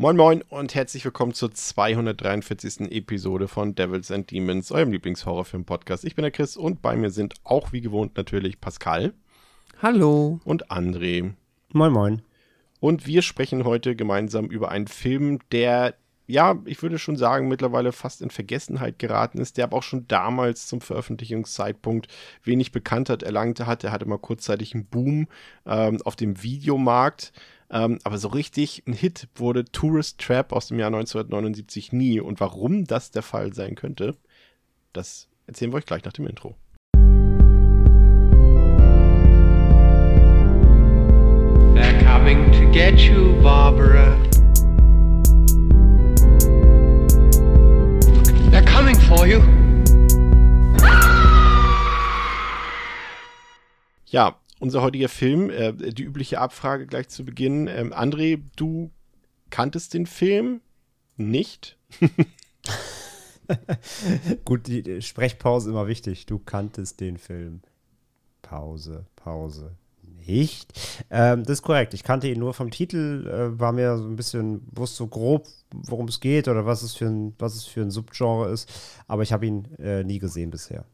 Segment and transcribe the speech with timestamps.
[0.00, 2.90] Moin Moin und herzlich willkommen zur 243.
[2.90, 6.06] Episode von Devils and Demons, eurem Lieblingshorrorfilm-Podcast.
[6.06, 9.12] Ich bin der Chris und bei mir sind auch wie gewohnt natürlich Pascal.
[9.82, 10.40] Hallo.
[10.44, 11.34] Und André.
[11.74, 12.22] Moin Moin.
[12.80, 17.92] Und wir sprechen heute gemeinsam über einen Film, der, ja, ich würde schon sagen, mittlerweile
[17.92, 22.08] fast in Vergessenheit geraten ist, der aber auch schon damals zum Veröffentlichungszeitpunkt
[22.42, 23.84] wenig Bekanntheit erlangt hat.
[23.84, 25.28] Er hatte mal kurzzeitig einen Boom
[25.66, 27.34] ähm, auf dem Videomarkt.
[27.72, 32.20] Ähm, aber so richtig ein Hit wurde Tourist Trap aus dem Jahr 1979 nie.
[32.20, 34.16] Und warum das der Fall sein könnte,
[34.92, 36.56] das erzählen wir euch gleich nach dem Intro.
[41.74, 44.16] They're coming to get you, Barbara.
[48.50, 49.40] They're coming for you.
[54.06, 57.66] Ja, unser heutiger Film, äh, die übliche Abfrage gleich zu Beginn.
[57.66, 58.92] Ähm, André, du
[59.50, 60.60] kanntest den Film
[61.16, 61.76] nicht?
[64.44, 66.26] Gut, die Sprechpause immer wichtig.
[66.26, 67.62] Du kanntest den Film.
[68.42, 69.72] Pause, Pause.
[70.26, 70.72] Nicht.
[71.10, 71.94] Ähm, das ist korrekt.
[71.94, 75.48] Ich kannte ihn nur vom Titel, äh, war mir so ein bisschen, wusste so grob,
[75.72, 78.70] worum es geht oder was es für ein, was es für ein Subgenre ist,
[79.08, 80.84] aber ich habe ihn äh, nie gesehen bisher.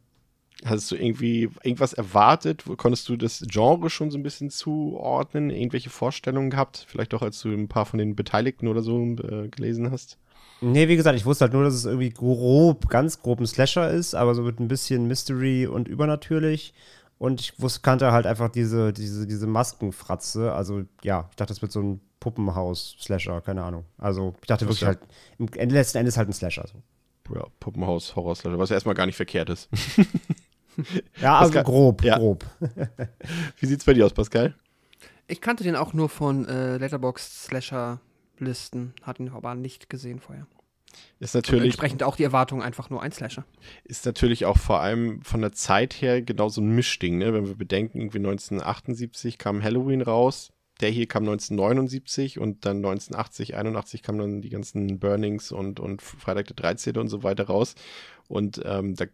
[0.65, 2.65] Hast du irgendwie irgendwas erwartet?
[2.79, 5.51] Konntest du das Genre schon so ein bisschen zuordnen?
[5.51, 6.87] Irgendwelche Vorstellungen gehabt?
[6.89, 10.19] Vielleicht auch, als du ein paar von den Beteiligten oder so äh, gelesen hast?
[10.63, 13.91] Nee, wie gesagt, ich wusste halt nur, dass es irgendwie grob, ganz grob ein Slasher
[13.91, 16.73] ist, aber so mit ein bisschen Mystery und übernatürlich.
[17.19, 20.53] Und ich wusste, kannte halt einfach diese, diese, diese Maskenfratze.
[20.53, 23.85] Also, ja, ich dachte, das wird so ein Puppenhaus-Slasher, keine Ahnung.
[23.99, 24.89] Also, ich dachte wirklich ja.
[24.89, 25.01] halt,
[25.39, 26.67] im letzten Endes halt ein Slasher.
[26.67, 26.83] So.
[27.35, 29.69] Ja, Puppenhaus, Horror-Slasher, was erstmal gar nicht verkehrt ist.
[31.21, 32.19] Ja, also Pascal- grob, ja.
[32.19, 32.45] grob.
[33.59, 34.55] Wie sieht's bei dir aus, Pascal?
[35.29, 40.47] Ich kannte den auch nur von äh, Letterboxd-Slasher-Listen, hatte ihn aber nicht gesehen vorher.
[41.19, 43.45] Ist Und natürlich, entsprechend auch die Erwartung einfach nur ein Slasher.
[43.85, 47.35] ist natürlich auch vor allem von der Zeit her genau so ein Mischding, ne?
[47.35, 53.57] Wenn wir bedenken, irgendwie 1978 kam Halloween raus, der hier kam 1979 und dann 1980,
[53.57, 56.97] 81 kamen dann die ganzen Burnings und, und Freitag der 13.
[56.97, 57.75] und so weiter raus.
[58.29, 59.07] Und ähm, da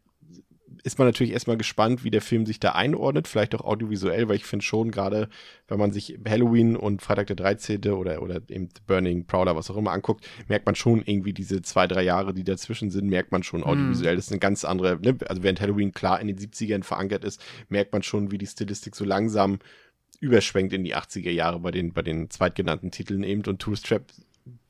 [0.83, 4.37] ist man natürlich erstmal gespannt, wie der Film sich da einordnet, vielleicht auch audiovisuell, weil
[4.37, 5.29] ich finde schon gerade,
[5.69, 7.85] wenn man sich Halloween und Freitag der 13.
[7.93, 11.63] oder, oder eben The Burning, Prowler, was auch immer anguckt, merkt man schon irgendwie diese
[11.63, 14.17] zwei, drei Jahre, die dazwischen sind, merkt man schon audiovisuell.
[14.17, 15.17] Das ist eine ganz andere, ne?
[15.29, 18.97] also während Halloween klar in den 70ern verankert ist, merkt man schon, wie die Stilistik
[18.97, 19.59] so langsam
[20.21, 24.05] überschwenkt in die 80er Jahre bei den, bei den zweitgenannten Titeln eben und Tourist Trap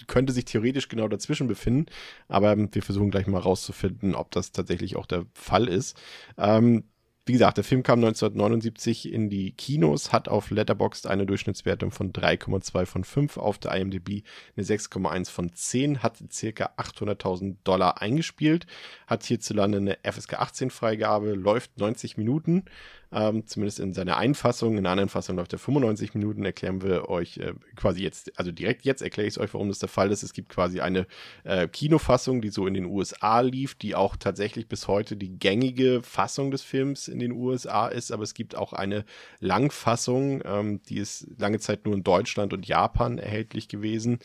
[0.07, 1.87] könnte sich theoretisch genau dazwischen befinden,
[2.29, 6.01] aber wir versuchen gleich mal rauszufinden, ob das tatsächlich auch der Fall ist.
[6.39, 6.85] Ähm,
[7.25, 12.13] wie gesagt, der Film kam 1979 in die Kinos, hat auf Letterboxd eine Durchschnittswertung von
[12.13, 14.25] 3,2 von 5, auf der IMDb
[14.57, 18.67] eine 6,1 von 10, hat circa 800.000 Dollar eingespielt,
[19.07, 22.65] hat hierzulande eine FSK 18 Freigabe, läuft 90 Minuten,
[23.13, 24.77] ähm, zumindest in seiner Einfassung.
[24.77, 26.45] In der anderen Fassung läuft er 95 Minuten.
[26.45, 29.79] Erklären wir euch äh, quasi jetzt, also direkt jetzt erkläre ich es euch, warum das
[29.79, 30.23] der Fall ist.
[30.23, 31.07] Es gibt quasi eine
[31.45, 36.03] äh, Kinofassung, die so in den USA lief, die auch tatsächlich bis heute die gängige
[36.03, 38.13] Fassung des Films in den USA ist.
[38.13, 39.05] Aber es gibt auch eine
[39.41, 44.19] Langfassung, ähm, die ist lange Zeit nur in Deutschland und Japan erhältlich gewesen.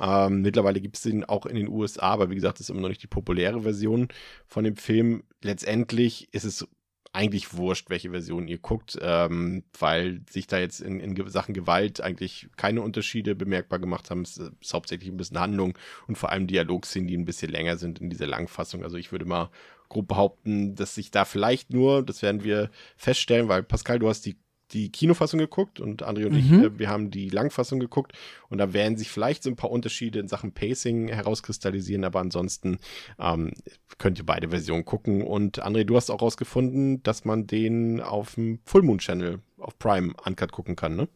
[0.00, 2.80] Ähm, mittlerweile gibt es den auch in den USA, aber wie gesagt, das ist immer
[2.80, 4.08] noch nicht die populäre Version
[4.46, 5.24] von dem Film.
[5.42, 6.66] Letztendlich ist es
[7.12, 12.00] eigentlich wurscht, welche Version ihr guckt, ähm, weil sich da jetzt in, in Sachen Gewalt
[12.00, 14.22] eigentlich keine Unterschiede bemerkbar gemacht haben.
[14.22, 15.76] Es ist hauptsächlich ein bisschen Handlung
[16.06, 18.84] und vor allem Dialogszenen, die ein bisschen länger sind in dieser Langfassung.
[18.84, 19.50] Also ich würde mal
[19.88, 24.24] grob behaupten, dass sich da vielleicht nur, das werden wir feststellen, weil Pascal, du hast
[24.24, 24.38] die
[24.72, 26.64] die Kinofassung geguckt und André und ich, Mhm.
[26.64, 28.12] äh, wir haben die Langfassung geguckt
[28.48, 32.78] und da werden sich vielleicht so ein paar Unterschiede in Sachen Pacing herauskristallisieren, aber ansonsten
[33.18, 33.52] ähm,
[33.98, 35.22] könnt ihr beide Versionen gucken.
[35.22, 39.78] Und André, du hast auch rausgefunden, dass man den auf dem Full Moon Channel auf
[39.78, 41.08] Prime Uncut gucken kann, ne?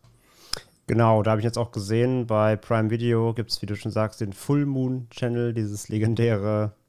[0.86, 3.90] Genau, da habe ich jetzt auch gesehen, bei Prime Video gibt es, wie du schon
[3.90, 6.83] sagst, den Full Moon Channel, dieses legendäre, ich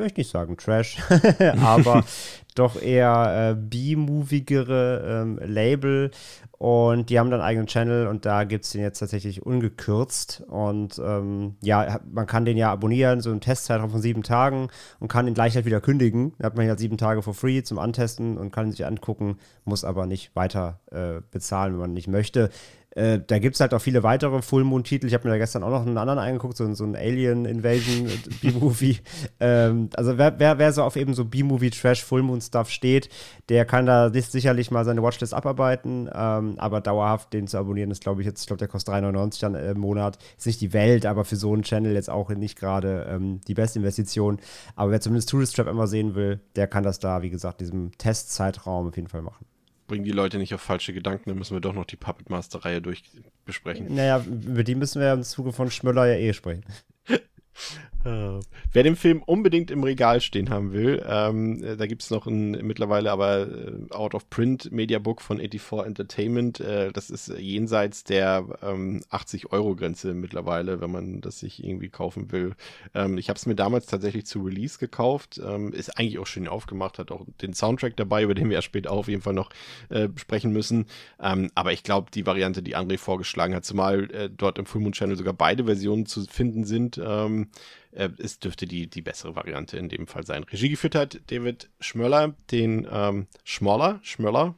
[0.00, 0.98] möchte nicht sagen Trash,
[1.62, 2.04] aber
[2.54, 6.10] doch eher äh, B-movigere ähm, Label.
[6.58, 10.42] Und die haben dann einen eigenen Channel und da gibt es den jetzt tatsächlich ungekürzt.
[10.46, 14.68] Und ähm, ja, man kann den ja abonnieren, so einen Testzeitraum von sieben Tagen
[14.98, 16.34] und kann ihn gleich halt wieder kündigen.
[16.38, 19.38] Da hat man ja sieben Tage for free zum Antesten und kann ihn sich angucken,
[19.64, 22.50] muss aber nicht weiter äh, bezahlen, wenn man nicht möchte.
[22.92, 25.06] Äh, da gibt es halt auch viele weitere Full Moon-Titel.
[25.06, 28.06] Ich habe mir da gestern auch noch einen anderen angeguckt, so, so ein Alien Invasion
[28.06, 28.10] äh,
[28.42, 28.98] B-Movie.
[29.40, 33.08] ähm, also wer, wer, wer, so auf eben so B-Movie, Trash, Full Moon-Stuff steht,
[33.48, 36.10] der kann da sicherlich mal seine Watchlist abarbeiten.
[36.12, 39.40] Ähm, aber dauerhaft den zu abonnieren, ist glaube ich jetzt, ich glaube, der kostet 3,99
[39.40, 40.18] dann im Monat.
[40.36, 43.54] Ist nicht die Welt, aber für so einen Channel jetzt auch nicht gerade ähm, die
[43.54, 44.40] beste Investition.
[44.74, 47.92] Aber wer zumindest Tourist Trap immer sehen will, der kann das da, wie gesagt, diesem
[47.98, 49.46] Testzeitraum auf jeden Fall machen
[49.90, 52.80] bringen die Leute nicht auf falsche Gedanken, dann müssen wir doch noch die Puppet Master-Reihe
[52.80, 53.92] durchbesprechen.
[53.92, 56.64] Naja, über die müssen wir ja im Zuge von Schmöller ja eh sprechen.
[58.02, 58.40] Uh,
[58.72, 62.26] wer den Film unbedingt im Regal stehen haben will, ähm, äh, da gibt es noch
[62.26, 66.60] ein mittlerweile aber äh, out of print Mediabook von 84 Entertainment.
[66.60, 71.90] Äh, das ist jenseits der ähm, 80 Euro Grenze mittlerweile, wenn man das sich irgendwie
[71.90, 72.54] kaufen will.
[72.94, 75.38] Ähm, ich habe es mir damals tatsächlich zu Release gekauft.
[75.44, 78.62] Ähm, ist eigentlich auch schön aufgemacht, hat auch den Soundtrack dabei, über den wir ja
[78.62, 79.50] später auf jeden Fall noch
[79.90, 80.86] äh, sprechen müssen.
[81.20, 84.80] Ähm, aber ich glaube, die Variante, die André vorgeschlagen hat, zumal äh, dort im Full
[84.80, 87.48] Moon Channel sogar beide Versionen zu finden sind, ähm,
[87.92, 90.44] äh, es dürfte die, die bessere Variante in dem Fall sein.
[90.44, 94.54] Regie geführt hat David Schmöller, den ähm, Schmoller, Schmöller,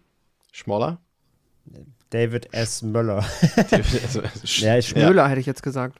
[0.53, 0.99] Schmoller.
[2.11, 2.83] David S.
[2.83, 3.25] Möller.
[3.71, 5.29] David, also, ja, Schmöller ja.
[5.29, 5.99] hätte ich jetzt gesagt.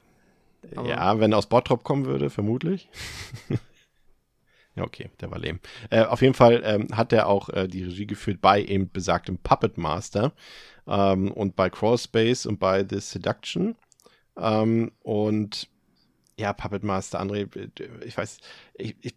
[0.75, 2.87] Aber ja, wenn er aus Bottrop kommen würde, vermutlich.
[4.75, 5.59] ja, okay, der war lame.
[5.89, 9.37] Äh, auf jeden Fall ähm, hat er auch äh, die Regie geführt bei eben besagtem
[9.39, 10.33] Puppet Master
[10.87, 13.75] ähm, und bei Crawlspace und bei The Seduction.
[14.37, 15.67] Ähm, und
[16.37, 17.47] ja, Puppet Master, André,
[18.05, 18.37] ich weiß,
[18.75, 19.15] ich, ich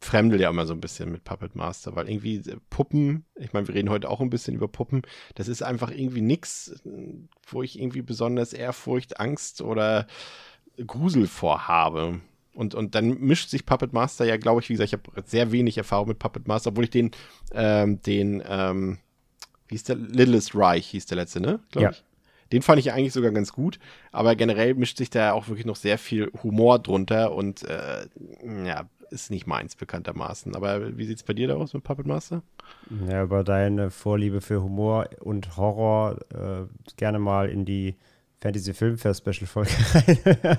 [0.00, 3.68] fremdel ja immer so ein bisschen mit Puppet Master, weil irgendwie äh, Puppen, ich meine,
[3.68, 5.02] wir reden heute auch ein bisschen über Puppen,
[5.34, 6.74] das ist einfach irgendwie nix,
[7.46, 10.06] wo ich irgendwie besonders Ehrfurcht, Angst oder
[10.86, 12.20] Grusel vorhabe.
[12.54, 15.52] Und, und dann mischt sich Puppet Master ja, glaube ich, wie gesagt, ich habe sehr
[15.52, 17.12] wenig Erfahrung mit Puppet Master, obwohl ich den,
[17.52, 18.98] ähm, den, ähm,
[19.68, 19.96] wie hieß der?
[19.96, 21.60] Littlest Reich hieß der letzte, ne?
[21.70, 21.90] Glaube ja.
[21.92, 22.04] ich.
[22.52, 23.78] Den fand ich eigentlich sogar ganz gut,
[24.12, 28.06] aber generell mischt sich da auch wirklich noch sehr viel Humor drunter und äh,
[28.64, 30.56] ja, ist nicht meins bekanntermaßen.
[30.56, 32.42] Aber wie sieht es bei dir da aus mit Puppet Master?
[33.08, 36.66] Ja, über deine Vorliebe für Humor und Horror äh,
[36.96, 37.96] gerne mal in die
[38.42, 40.58] Fantasy Filmfest Special Folge rein,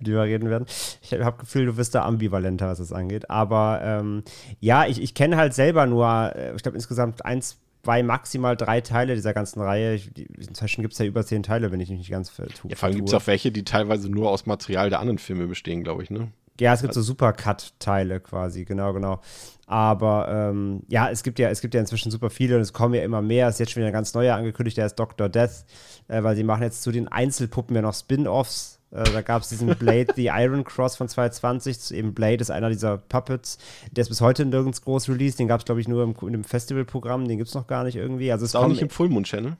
[0.00, 0.64] die wir reden werden.
[1.02, 3.28] Ich habe Gefühl, du bist da ambivalenter, was das angeht.
[3.28, 4.22] Aber ähm,
[4.60, 8.80] ja, ich, ich kenne halt selber nur, äh, ich glaube insgesamt eins, zwei, maximal drei
[8.80, 10.00] Teile dieser ganzen Reihe.
[10.36, 12.70] Inzwischen gibt es ja über zehn Teile, wenn ich mich nicht ganz vertue.
[12.70, 15.46] Ja, vor allem gibt es auch welche, die teilweise nur aus Material der anderen Filme
[15.46, 16.28] bestehen, glaube ich, ne?
[16.58, 19.20] Ja, es gibt so Supercut-Teile quasi, genau, genau.
[19.66, 22.94] Aber ähm, ja, es gibt ja, es gibt ja inzwischen super viele und es kommen
[22.94, 23.48] ja immer mehr.
[23.48, 25.28] Es ist jetzt schon wieder ein ganz neuer angekündigt, der ist Dr.
[25.28, 25.66] Death,
[26.08, 29.68] äh, weil sie machen jetzt zu den Einzelpuppen ja noch Spin-Offs da gab es diesen
[29.76, 31.92] Blade the Iron Cross von 2020.
[31.92, 33.58] Eben Blade ist einer dieser Puppets.
[33.92, 35.38] Der ist bis heute nirgends groß released.
[35.38, 37.28] Den gab es, glaube ich, nur im, in dem Festivalprogramm.
[37.28, 38.32] Den gibt es noch gar nicht irgendwie.
[38.32, 39.56] Also ist auch nicht im Fullmoon-Channel?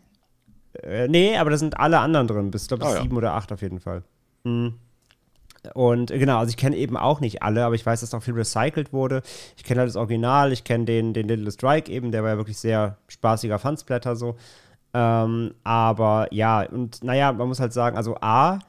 [0.82, 2.50] Äh, nee, aber da sind alle anderen drin.
[2.50, 3.18] Bis, glaube ich, oh, sieben ja.
[3.18, 4.02] oder acht auf jeden Fall.
[4.44, 4.74] Mhm.
[5.74, 8.22] Und äh, genau, also ich kenne eben auch nicht alle, aber ich weiß, dass auch
[8.22, 9.22] viel recycelt wurde.
[9.56, 12.36] Ich kenne halt das Original, ich kenne den, den Little Strike eben, der war ja
[12.36, 14.36] wirklich sehr spaßiger Fansblätter so.
[14.94, 18.60] Ähm, aber ja, und naja, man muss halt sagen, also A,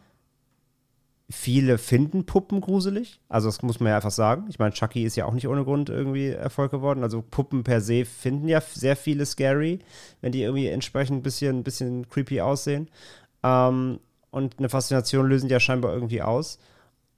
[1.30, 3.20] viele finden Puppen gruselig.
[3.28, 4.46] Also, das muss man ja einfach sagen.
[4.50, 7.04] Ich meine, Chucky ist ja auch nicht ohne Grund irgendwie Erfolg geworden.
[7.04, 9.80] Also, Puppen per se finden ja sehr viele scary,
[10.22, 12.90] wenn die irgendwie entsprechend ein bisschen, bisschen creepy aussehen.
[13.44, 14.00] Ähm,
[14.32, 16.60] und eine Faszination lösen die ja scheinbar irgendwie aus.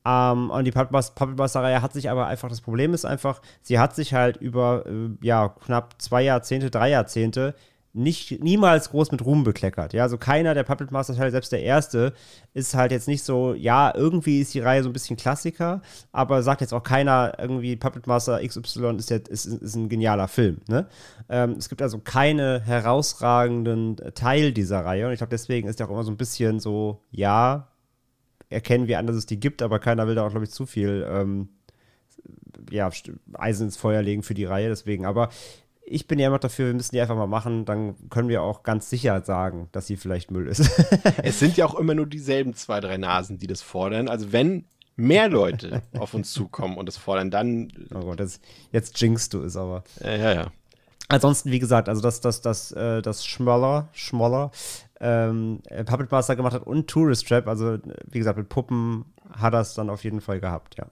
[0.05, 4.13] Ähm, und die Puppetmaster-Reihe hat sich aber einfach, das Problem ist einfach, sie hat sich
[4.13, 7.53] halt über äh, ja, knapp zwei Jahrzehnte, drei Jahrzehnte
[7.93, 9.93] nicht, niemals groß mit Ruhm bekleckert.
[9.93, 12.13] Ja, also keiner der Puppet Master Teile, selbst der erste,
[12.53, 15.81] ist halt jetzt nicht so, ja, irgendwie ist die Reihe so ein bisschen Klassiker,
[16.11, 20.27] aber sagt jetzt auch keiner irgendwie, Puppet Master XY ist, jetzt, ist, ist ein genialer
[20.27, 20.57] Film.
[20.67, 20.87] Ne?
[21.29, 25.87] Ähm, es gibt also keine herausragenden Teil dieser Reihe und ich glaube, deswegen ist der
[25.87, 27.69] auch immer so ein bisschen so, ja,
[28.49, 30.65] erkennen wir an, dass es die gibt, aber keiner will da auch, glaube ich, zu
[30.65, 31.07] viel.
[31.09, 31.49] Ähm,
[32.71, 32.89] ja,
[33.33, 35.05] Eisen ins Feuer legen für die Reihe, deswegen.
[35.05, 35.29] Aber
[35.85, 38.63] ich bin ja immer dafür, wir müssen die einfach mal machen, dann können wir auch
[38.63, 40.59] ganz sicher sagen, dass sie vielleicht Müll ist.
[41.23, 44.07] es sind ja auch immer nur dieselben zwei, drei Nasen, die das fordern.
[44.07, 47.71] Also wenn mehr Leute auf uns zukommen und das fordern, dann.
[47.93, 48.39] Oh Gott, das,
[48.71, 49.83] jetzt jinkst du es aber.
[50.01, 50.51] Äh, ja, ja.
[51.07, 54.51] Ansonsten, wie gesagt, also das, das, das, äh, das Schmoller, Schmoller,
[54.99, 59.61] ähm, Puppet Master gemacht hat und Tourist Trap, also wie gesagt, mit Puppen hat er
[59.61, 60.85] es dann auf jeden Fall gehabt, ja.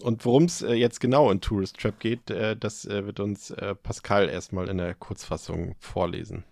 [0.00, 3.54] Und worum es äh, jetzt genau in Tourist Trap geht, äh, das äh, wird uns
[3.82, 6.44] Pascal erstmal in der Kurzfassung vorlesen.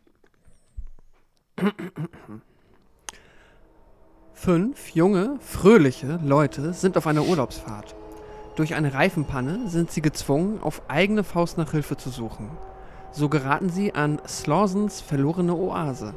[4.32, 7.94] Fünf junge, fröhliche Leute sind auf einer Urlaubsfahrt.
[8.56, 12.50] Durch eine Reifenpanne sind sie gezwungen, auf eigene Faust nach Hilfe zu suchen.
[13.12, 16.14] So geraten sie an Slausens verlorene Oase.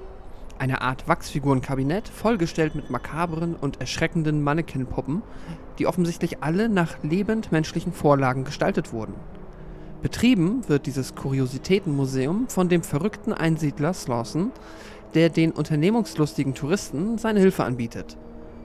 [0.58, 5.22] Eine Art Wachsfigurenkabinett, vollgestellt mit makabren und erschreckenden Mannequinpuppen,
[5.80, 9.14] die offensichtlich alle nach lebend menschlichen Vorlagen gestaltet wurden.
[10.02, 14.52] Betrieben wird dieses Kuriositätenmuseum von dem verrückten Einsiedler Slawson,
[15.16, 18.18] der den unternehmungslustigen Touristen seine Hilfe anbietet.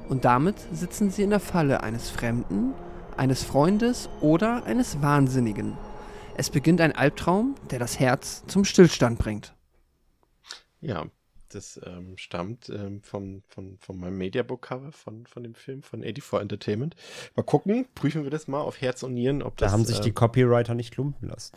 [0.08, 2.74] Und damit sitzen sie in der Falle eines Fremden,
[3.16, 5.78] eines Freundes oder eines Wahnsinnigen.
[6.36, 9.54] Es beginnt ein Albtraum, der das Herz zum Stillstand bringt.
[10.80, 11.04] Ja,
[11.54, 16.40] das ähm, stammt ähm, vom, von, von meinem Mediabook-Cover von, von dem Film von 84
[16.40, 16.96] Entertainment.
[17.36, 19.72] Mal gucken, prüfen wir das mal auf Herz und Nieren, ob da das.
[19.72, 21.56] Da haben sich äh, die Copywriter nicht lumpen lassen.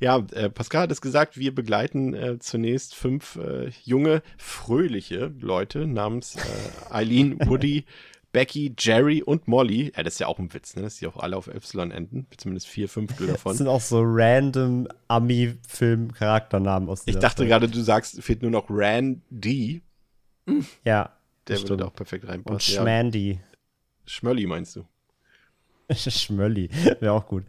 [0.00, 5.32] Ja, ja äh, Pascal hat es gesagt, wir begleiten äh, zunächst fünf äh, junge, fröhliche
[5.38, 6.40] Leute namens äh,
[6.90, 7.84] Eileen, Woody,
[8.32, 9.92] Becky, Jerry und Molly.
[9.96, 10.82] Ja, das ist ja auch ein Witz, ne?
[10.82, 12.26] dass die auch alle auf Y enden.
[12.36, 13.50] Zumindest vier Fünftel davon.
[13.50, 18.66] Das sind auch so random Ami-Film-Charakternamen aus Ich dachte gerade, du sagst, fehlt nur noch
[18.70, 19.82] Randy.
[20.84, 21.16] Ja.
[21.48, 22.52] Der würde da auch perfekt reinpassen.
[22.52, 23.32] Und Schmandy.
[23.32, 23.38] Ja.
[24.06, 24.86] Schmölli meinst du?
[25.94, 26.70] Schmölli,
[27.00, 27.44] wäre auch gut.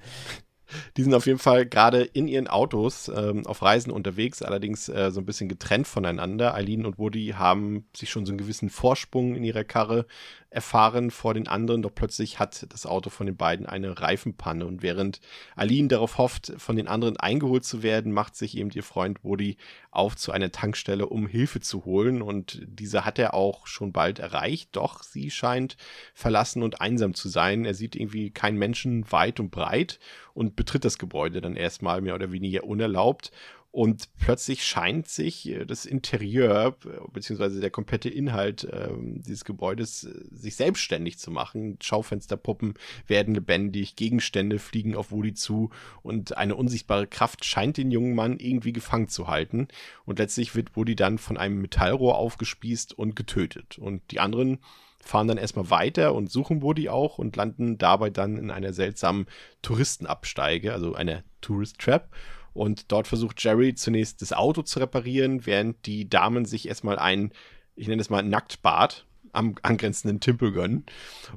[0.97, 5.11] Die sind auf jeden Fall gerade in ihren Autos ähm, auf Reisen unterwegs, allerdings äh,
[5.11, 6.53] so ein bisschen getrennt voneinander.
[6.53, 10.05] Eileen und Woody haben sich schon so einen gewissen Vorsprung in ihrer Karre
[10.51, 14.83] erfahren vor den anderen, doch plötzlich hat das Auto von den beiden eine Reifenpanne und
[14.83, 15.21] während
[15.55, 19.55] Aline darauf hofft, von den anderen eingeholt zu werden, macht sich eben ihr Freund Woody
[19.91, 24.19] auf zu einer Tankstelle, um Hilfe zu holen und diese hat er auch schon bald
[24.19, 25.77] erreicht, doch sie scheint
[26.13, 27.63] verlassen und einsam zu sein.
[27.63, 29.99] Er sieht irgendwie keinen Menschen weit und breit
[30.33, 33.31] und betritt das Gebäude dann erstmal mehr oder weniger unerlaubt
[33.71, 36.75] und plötzlich scheint sich äh, das Interieur
[37.13, 41.77] beziehungsweise der komplette Inhalt äh, dieses Gebäudes äh, sich selbstständig zu machen.
[41.81, 42.73] Schaufensterpuppen
[43.07, 45.69] werden lebendig, Gegenstände fliegen auf Woody zu
[46.03, 49.69] und eine unsichtbare Kraft scheint den jungen Mann irgendwie gefangen zu halten.
[50.03, 53.79] Und letztlich wird Woody dann von einem Metallrohr aufgespießt und getötet.
[53.79, 54.59] Und die anderen
[55.03, 59.25] fahren dann erstmal weiter und suchen Woody auch und landen dabei dann in einer seltsamen
[59.61, 62.09] Touristenabsteige, also einer Tourist Trap.
[62.53, 67.31] Und dort versucht Jerry zunächst das Auto zu reparieren, während die Damen sich erstmal ein,
[67.75, 70.85] ich nenne es mal Nacktbad am angrenzenden Tempel gönnen.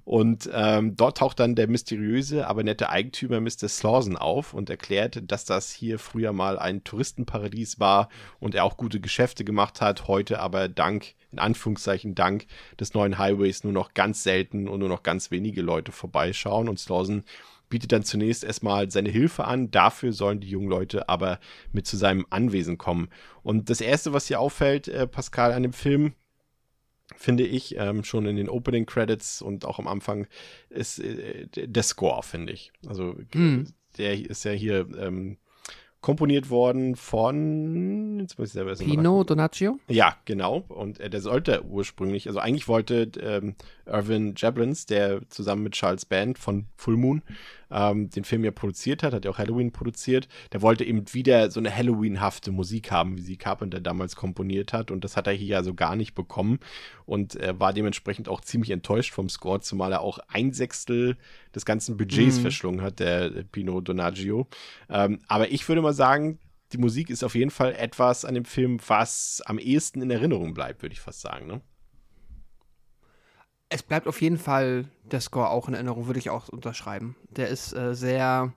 [0.04, 3.68] Und ähm, dort taucht dann der mysteriöse, aber nette Eigentümer Mr.
[3.68, 8.08] Slauson auf und erklärt, dass das hier früher mal ein Touristenparadies war
[8.40, 12.46] und er auch gute Geschäfte gemacht hat, heute aber dank, in Anführungszeichen dank
[12.78, 16.68] des neuen Highways nur noch ganz selten und nur noch ganz wenige Leute vorbeischauen.
[16.68, 17.24] Und Slauson
[17.68, 19.70] bietet dann zunächst erstmal seine Hilfe an.
[19.70, 21.40] Dafür sollen die jungen Leute aber
[21.72, 23.08] mit zu seinem Anwesen kommen.
[23.42, 26.14] Und das Erste, was hier auffällt, äh, Pascal, an dem Film,
[27.16, 30.26] finde ich, ähm, schon in den Opening Credits und auch am Anfang,
[30.70, 32.72] ist äh, der Score, finde ich.
[32.86, 33.72] Also mhm.
[33.98, 35.38] der ist ja hier ähm,
[36.04, 39.78] komponiert worden von jetzt muss ich selber Pino Donaccio?
[39.88, 40.62] Ja, genau.
[40.68, 43.54] Und äh, der sollte ursprünglich, also eigentlich wollte ähm,
[43.86, 47.22] Irvin Jablins, der zusammen mit Charles Band von Full Moon
[47.70, 51.50] ähm, den Film ja produziert hat, hat ja auch Halloween produziert, der wollte eben wieder
[51.50, 54.90] so eine Halloween-hafte Musik haben, wie sie Carpenter damals komponiert hat.
[54.90, 56.60] Und das hat er hier ja so gar nicht bekommen
[57.04, 61.16] und äh, war dementsprechend auch ziemlich enttäuscht vom Score, zumal er auch ein Sechstel
[61.54, 62.42] des ganzen Budgets mhm.
[62.42, 64.46] verschlungen hat, der Pino Donaggio.
[64.88, 66.38] Ähm, aber ich würde mal sagen,
[66.72, 70.54] die Musik ist auf jeden Fall etwas an dem Film, was am ehesten in Erinnerung
[70.54, 71.46] bleibt, würde ich fast sagen.
[71.46, 71.60] Ne?
[73.68, 77.16] Es bleibt auf jeden Fall der Score auch in Erinnerung, würde ich auch unterschreiben.
[77.30, 78.52] Der ist äh, sehr,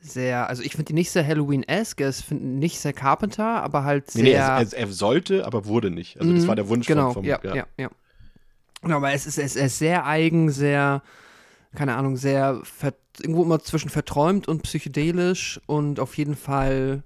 [0.00, 4.10] sehr, also ich finde ihn nicht sehr Halloween-esque, er ist nicht sehr Carpenter, aber halt
[4.10, 4.22] sehr.
[4.22, 6.20] Nee, nee er, er, sollte, aber wurde nicht.
[6.20, 7.90] Also das mhm, war der Wunsch genau, vom, vom ja, ja, ja, ja.
[8.82, 11.02] Genau, aber es ist, es ist sehr eigen, sehr,
[11.74, 12.62] keine Ahnung, sehr
[13.20, 17.02] irgendwo immer zwischen verträumt und psychedelisch und auf jeden Fall,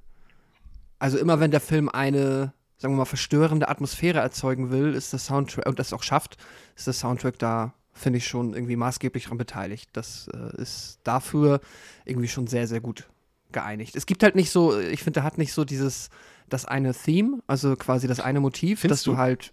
[0.98, 5.26] also immer wenn der Film eine sagen wir mal, verstörende Atmosphäre erzeugen will, ist das
[5.26, 6.36] Soundtrack, und das auch schafft,
[6.76, 9.90] ist das Soundtrack da, finde ich, schon irgendwie maßgeblich daran beteiligt.
[9.92, 11.60] Das äh, ist dafür
[12.04, 13.08] irgendwie schon sehr, sehr gut
[13.52, 13.96] geeinigt.
[13.96, 16.10] Es gibt halt nicht so, ich finde, er hat nicht so dieses,
[16.48, 19.52] das eine Theme, also quasi das eine Motiv, Findest dass du, du halt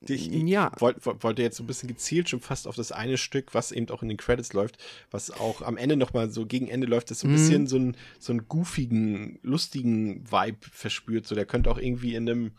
[0.00, 0.70] ich, ja.
[0.78, 3.88] wollte, wollte jetzt so ein bisschen gezielt schon fast auf das eine Stück, was eben
[3.90, 4.78] auch in den Credits läuft,
[5.10, 7.36] was auch am Ende nochmal so gegen Ende läuft, das so ein mm.
[7.36, 11.26] bisschen so, ein, so einen goofigen, lustigen Vibe verspürt.
[11.26, 12.52] So, der könnte auch irgendwie in einem,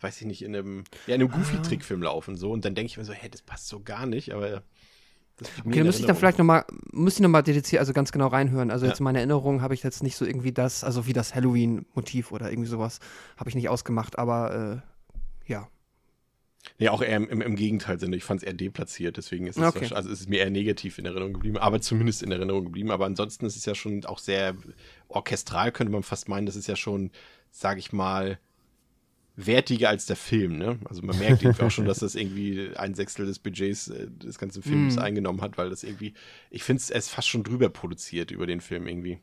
[0.00, 2.36] weiß ich nicht, in einem, ja, in einem Goofy-Trickfilm laufen.
[2.36, 4.62] So, und dann denke ich mir so, hey, das passt so gar nicht, aber
[5.42, 8.70] Okay, dann müsste ich dann vielleicht nochmal, müsste ich nochmal dediziert, also ganz genau reinhören.
[8.70, 11.34] Also jetzt in meiner Erinnerung habe ich jetzt nicht so irgendwie das, also wie das
[11.34, 13.00] Halloween-Motiv oder irgendwie sowas,
[13.38, 14.82] habe ich nicht ausgemacht, aber
[15.46, 15.68] äh, ja.
[16.78, 19.86] Nee, auch eher im, im, Gegenteil, ich fand es ehr deplatziert, deswegen ist es, Okay.
[19.86, 22.90] wahrsch- also es ist mir eher negativ in Erinnerung geblieben, aber zumindest in Erinnerung geblieben.
[22.90, 24.54] Aber ansonsten ist es ja schon auch sehr
[25.08, 26.46] orchestral, könnte man fast meinen.
[26.46, 27.10] Das ist ja schon,
[27.50, 28.38] sage ich mal,
[29.36, 30.78] wertiger als der Film, ne?
[30.84, 34.38] Also man merkt irgendwie auch schon, dass das irgendwie ein Sechstel des Budgets äh, des
[34.38, 34.98] ganzen Films Mhm.
[34.98, 36.14] eingenommen hat, weil das irgendwie,
[36.50, 39.20] ich finde es, er ist fast schon drüber produziert über den Film irgendwie.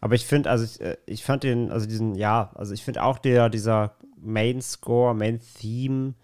[0.00, 3.02] Aber ich finde, also ich, äh, ich fand den, also diesen, ja, also ich finde
[3.02, 6.14] auch der, dieser Main Score, Main Theme,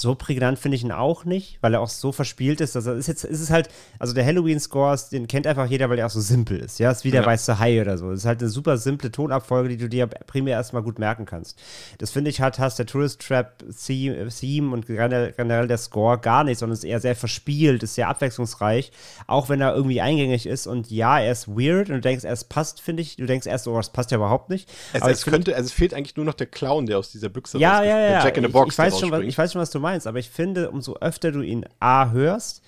[0.00, 2.76] so prägnant finde ich ihn auch nicht, weil er auch so verspielt ist.
[2.76, 6.06] Also ist jetzt, ist es halt, also der Halloween-Score, den kennt einfach jeder, weil der
[6.06, 6.78] auch so simpel ist.
[6.78, 7.26] Ja, ist wie der Ja.
[7.26, 8.10] weiße Hai oder so.
[8.10, 11.58] Es ist halt eine super simple Tonabfolge, die du dir primär erstmal gut merken kannst.
[11.98, 16.58] Das finde ich hat, hast der Tourist Trap Theme und generell, der Score gar nicht,
[16.58, 18.92] sondern ist eher sehr verspielt, ist sehr abwechslungsreich,
[19.26, 20.66] auch wenn er irgendwie eingängig ist.
[20.66, 23.16] Und ja, er ist weird und du denkst, er passt, finde ich.
[23.16, 24.68] Du denkst erst, oh, das passt ja überhaupt nicht.
[24.92, 27.28] Es, es ich könnte, also es fehlt eigentlich nur noch der Clown, der aus dieser
[27.28, 28.24] Büchse ja, rausge- ja, der ja.
[28.24, 29.80] Jack in the ich, Box ich, weiß der schon, was, ich weiß schon, was du
[29.80, 32.62] meinst, aber ich finde, umso öfter du ihn A hörst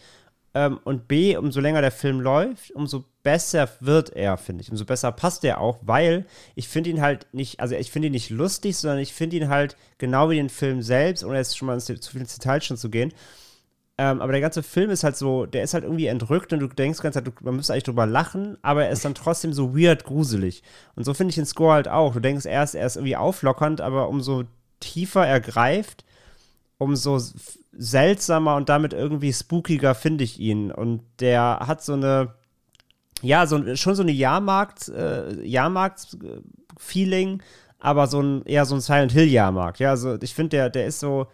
[0.54, 4.70] ähm, und B, umso länger der Film läuft, umso besser wird er, finde ich.
[4.70, 8.12] Umso besser passt er auch, weil ich finde ihn halt nicht, also ich finde ihn
[8.12, 11.66] nicht lustig, sondern ich finde ihn halt genau wie den Film selbst, ohne jetzt schon
[11.66, 13.12] mal zu viel ins Detail schon zu gehen.
[13.98, 16.66] Ähm, aber der ganze Film ist halt so, der ist halt irgendwie entrückt und du
[16.66, 20.04] denkst Zeit, du, man müsste eigentlich drüber lachen, aber er ist dann trotzdem so weird
[20.04, 20.62] gruselig.
[20.96, 22.14] Und so finde ich den Score halt auch.
[22.14, 24.44] Du denkst erst, er ist irgendwie auflockernd, aber umso
[24.80, 26.04] tiefer er greift,
[26.82, 27.20] umso
[27.72, 30.70] seltsamer und damit irgendwie spookiger finde ich ihn.
[30.70, 32.34] Und der hat so eine,
[33.22, 37.42] ja, so, schon so eine Jahrmarkt, äh, Jahrmarkt-Feeling,
[37.78, 39.78] aber so ein, eher so ein Silent Hill-Jahrmarkt.
[39.78, 41.26] Ja, also ich finde, der, der ist so,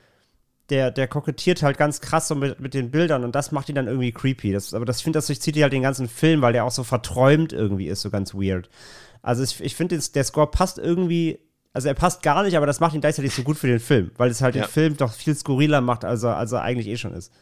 [0.70, 3.74] der, der kokettiert halt ganz krass so mit, mit den Bildern und das macht ihn
[3.74, 4.52] dann irgendwie creepy.
[4.52, 6.84] Das, aber das, ich finde, das durchzieht halt den ganzen Film, weil der auch so
[6.84, 8.68] verträumt irgendwie ist, so ganz weird.
[9.22, 11.38] Also ich, ich finde, der Score passt irgendwie,
[11.72, 14.10] also er passt gar nicht, aber das macht ihn gleichzeitig so gut für den Film,
[14.16, 14.64] weil es halt Ja.
[14.64, 17.32] den Film doch viel skurriler macht, als er, als er eigentlich eh schon ist.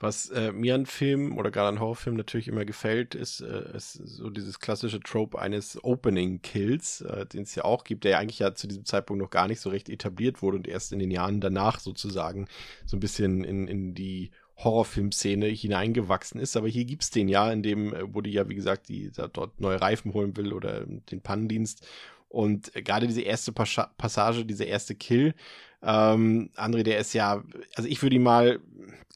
[0.00, 3.92] Was äh, mir an Filmen oder gerade an Horrorfilmen natürlich immer gefällt, ist, äh, ist
[3.92, 8.40] so dieses klassische Trope eines Opening-Kills, äh, den es ja auch gibt, der ja eigentlich
[8.40, 11.12] ja zu diesem Zeitpunkt noch gar nicht so recht etabliert wurde und erst in den
[11.12, 12.48] Jahren danach sozusagen
[12.84, 16.56] so ein bisschen in, in die Horrorfilmszene hineingewachsen ist.
[16.56, 19.28] Aber hier gibt's den ja, in dem, äh, wo die ja, wie gesagt, die da
[19.28, 21.86] dort neue Reifen holen will oder den Pannendienst.
[22.32, 25.34] Und gerade diese erste Passage, dieser erste Kill,
[25.82, 27.42] ähm, André, der ist ja,
[27.74, 28.58] also ich würde ihn mal,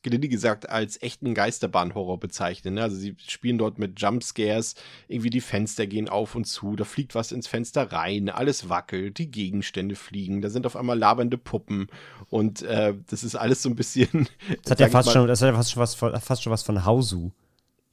[0.03, 2.75] gelinde gesagt, als echten Geisterbahn-Horror bezeichnen.
[2.75, 2.83] Ne?
[2.83, 4.77] Also sie spielen dort mit Jumpscares,
[5.09, 9.19] irgendwie die Fenster gehen auf und zu, da fliegt was ins Fenster rein, alles wackelt,
[9.19, 11.89] die Gegenstände fliegen, da sind auf einmal labernde Puppen
[12.29, 14.29] und äh, das ist alles so ein bisschen.
[14.63, 16.53] Das hat ja fast mal- schon, das hat ja fast schon was von, fast schon
[16.53, 17.33] was von Hausu.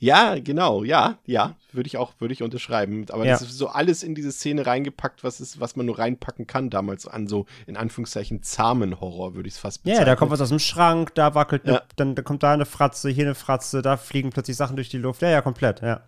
[0.04, 3.06] Ja, genau, ja, ja, würde ich auch, würde ich unterschreiben.
[3.10, 3.32] Aber Ja.
[3.32, 6.70] das ist so alles in diese Szene reingepackt, was ist, was man nur reinpacken kann
[6.70, 10.06] damals an so, in Anführungszeichen, zahmen Horror, würde ich es fast Ja, bezeichnen.
[10.08, 11.82] da kommt was aus dem Schrank, da wackelt, ne, Ja.
[11.96, 14.98] dann da kommt da eine Fratze, hier eine Fratze, da fliegen plötzlich Sachen durch die
[14.98, 15.22] Luft.
[15.22, 16.02] Ja, ja, komplett, ja.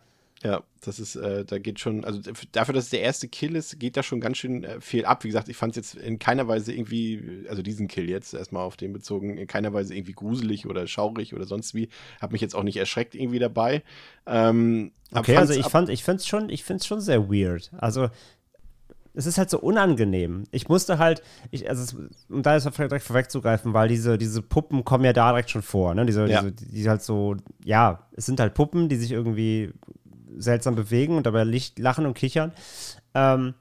[0.45, 2.19] Ja, das ist, äh, da geht schon, also
[2.51, 5.23] dafür, dass es der erste Kill ist, geht da schon ganz schön äh, viel ab.
[5.23, 8.63] Wie gesagt, ich fand es jetzt in keiner Weise irgendwie, also diesen Kill jetzt erstmal
[8.63, 11.89] auf den bezogen, in keiner Weise irgendwie gruselig oder schaurig oder sonst wie.
[12.21, 13.81] Hab mich jetzt auch nicht erschreckt irgendwie dabei.
[14.27, 17.71] Ähm, Okay, also ich fand, ich find's schon, ich find's schon sehr weird.
[17.77, 18.10] Also
[19.15, 20.43] es ist halt so unangenehm.
[20.51, 21.95] Ich musste halt, ich, also es,
[22.29, 25.95] um da jetzt direkt vorwegzugreifen, weil diese, diese Puppen kommen ja da direkt schon vor,
[25.95, 26.05] ne?
[26.05, 26.41] Diese, Ja.
[26.41, 29.71] diese, die halt so, ja, es sind halt Puppen, die sich irgendwie
[30.38, 32.52] seltsam bewegen und dabei Licht, lachen und kichern.
[33.13, 33.54] Ähm,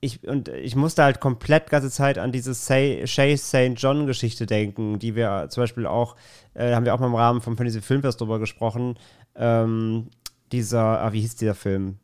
[0.00, 3.72] ich, und ich musste halt komplett ganze Zeit an diese Say, Shay St.
[3.76, 6.16] John Geschichte denken, die wir zum Beispiel auch,
[6.52, 8.98] äh, haben wir auch mal im Rahmen von, von diesem Filmfest drüber gesprochen.
[9.34, 10.10] Ähm,
[10.52, 11.96] dieser, ah, wie hieß dieser Film?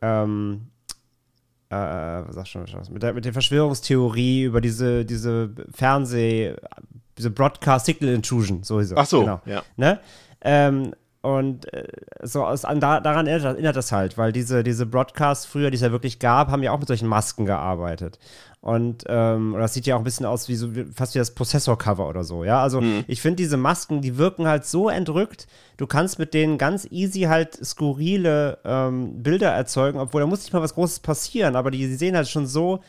[0.00, 0.68] Ähm,
[1.70, 2.90] äh, was sag schon was?
[2.90, 6.54] Mit der, mit der Verschwörungstheorie über diese, diese Fernseh,
[7.18, 8.98] diese Broadcast Signal Intrusion, so hieß er.
[8.98, 9.40] Ach so, genau.
[9.44, 9.62] ja.
[9.76, 10.00] Ne?
[10.40, 11.86] Ähm, und äh,
[12.22, 15.74] so aus, an, da, daran erinnert, erinnert das halt, weil diese, diese Broadcasts früher, die
[15.74, 18.18] es ja wirklich gab, haben ja auch mit solchen Masken gearbeitet.
[18.62, 22.08] Und ähm, das sieht ja auch ein bisschen aus wie so fast wie das Prozessor-Cover
[22.08, 22.62] oder so, ja.
[22.62, 26.86] Also ich finde diese Masken, die wirken halt so entrückt, du kannst mit denen ganz
[26.90, 31.70] easy halt skurrile ähm, Bilder erzeugen, obwohl da muss nicht mal was Großes passieren, aber
[31.70, 32.80] die, die sehen halt schon so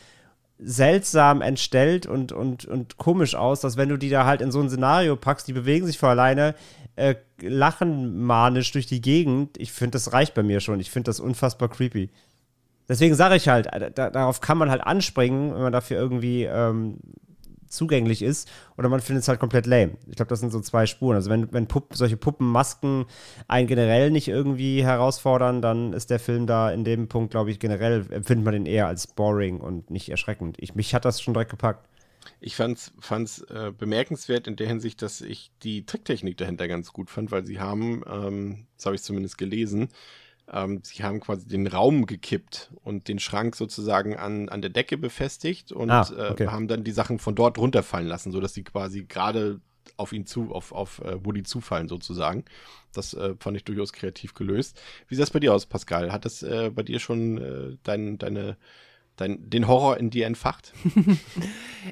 [0.64, 4.62] seltsam entstellt und, und, und komisch aus, dass wenn du die da halt in so
[4.62, 6.56] ein Szenario packst, die bewegen sich vor alleine,
[6.96, 9.58] äh, lachen manisch durch die Gegend.
[9.58, 10.80] Ich finde, das reicht bei mir schon.
[10.80, 12.10] Ich finde das unfassbar creepy.
[12.88, 16.44] Deswegen sage ich halt, äh, da, darauf kann man halt anspringen, wenn man dafür irgendwie
[16.44, 16.98] ähm,
[17.72, 19.98] zugänglich ist, oder man findet es halt komplett lame.
[20.08, 21.16] Ich glaube, das sind so zwei Spuren.
[21.16, 23.06] Also wenn, wenn Pupp, solche Puppenmasken
[23.48, 27.60] einen generell nicht irgendwie herausfordern, dann ist der Film da in dem Punkt, glaube ich,
[27.60, 30.58] generell empfindet man den eher als boring und nicht erschreckend.
[30.60, 31.88] Ich, mich hat das schon direkt gepackt.
[32.40, 37.10] Ich fand's, fand's äh, bemerkenswert in der Hinsicht, dass ich die Tricktechnik dahinter ganz gut
[37.10, 39.90] fand, weil sie haben, ähm, das habe ich zumindest gelesen,
[40.52, 44.98] ähm, sie haben quasi den Raum gekippt und den Schrank sozusagen an, an der Decke
[44.98, 46.44] befestigt und Ah, okay.
[46.44, 49.62] äh, haben dann die Sachen von dort runterfallen lassen, sodass sie quasi gerade
[49.98, 52.46] auf ihn zu, auf, auf äh, Woody zufallen sozusagen.
[52.94, 54.80] Das äh, fand ich durchaus kreativ gelöst.
[55.08, 56.12] Wie sieht das bei dir aus, Pascal?
[56.12, 58.58] Hat das äh, bei dir schon äh, dein, deine,
[59.16, 60.74] dein, den Horror in dir entfacht?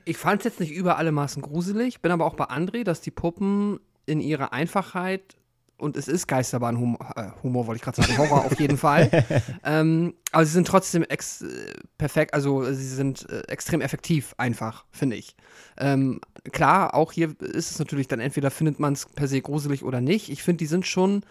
[0.06, 3.02] Ich fand es jetzt nicht über alle Maßen gruselig, bin aber auch bei André, dass
[3.02, 5.36] die Puppen in ihrer Einfachheit
[5.80, 9.10] und es ist Geisterbahn-Humor, äh, Humor wollte ich gerade sagen, Horror auf jeden Fall.
[9.64, 14.86] ähm, aber sie sind trotzdem ex äh, perfekt, also sie sind äh, extrem effektiv, einfach,
[14.92, 15.36] finde ich.
[15.78, 19.84] Ähm, klar, auch hier ist es natürlich dann entweder findet man es per se gruselig
[19.84, 20.30] oder nicht.
[20.30, 21.24] Ich finde, die sind schon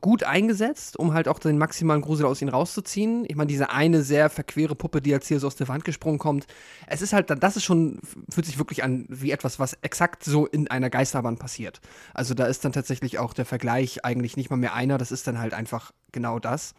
[0.00, 3.24] gut eingesetzt, um halt auch den maximalen Grusel aus ihnen rauszuziehen.
[3.28, 6.18] Ich meine, diese eine sehr verquere Puppe, die jetzt hier so aus der Wand gesprungen
[6.18, 6.46] kommt,
[6.86, 10.46] es ist halt, das ist schon, fühlt sich wirklich an wie etwas, was exakt so
[10.46, 11.80] in einer Geisterbahn passiert.
[12.14, 15.26] Also da ist dann tatsächlich auch der Vergleich eigentlich nicht mal mehr einer, das ist
[15.26, 16.74] dann halt einfach genau das.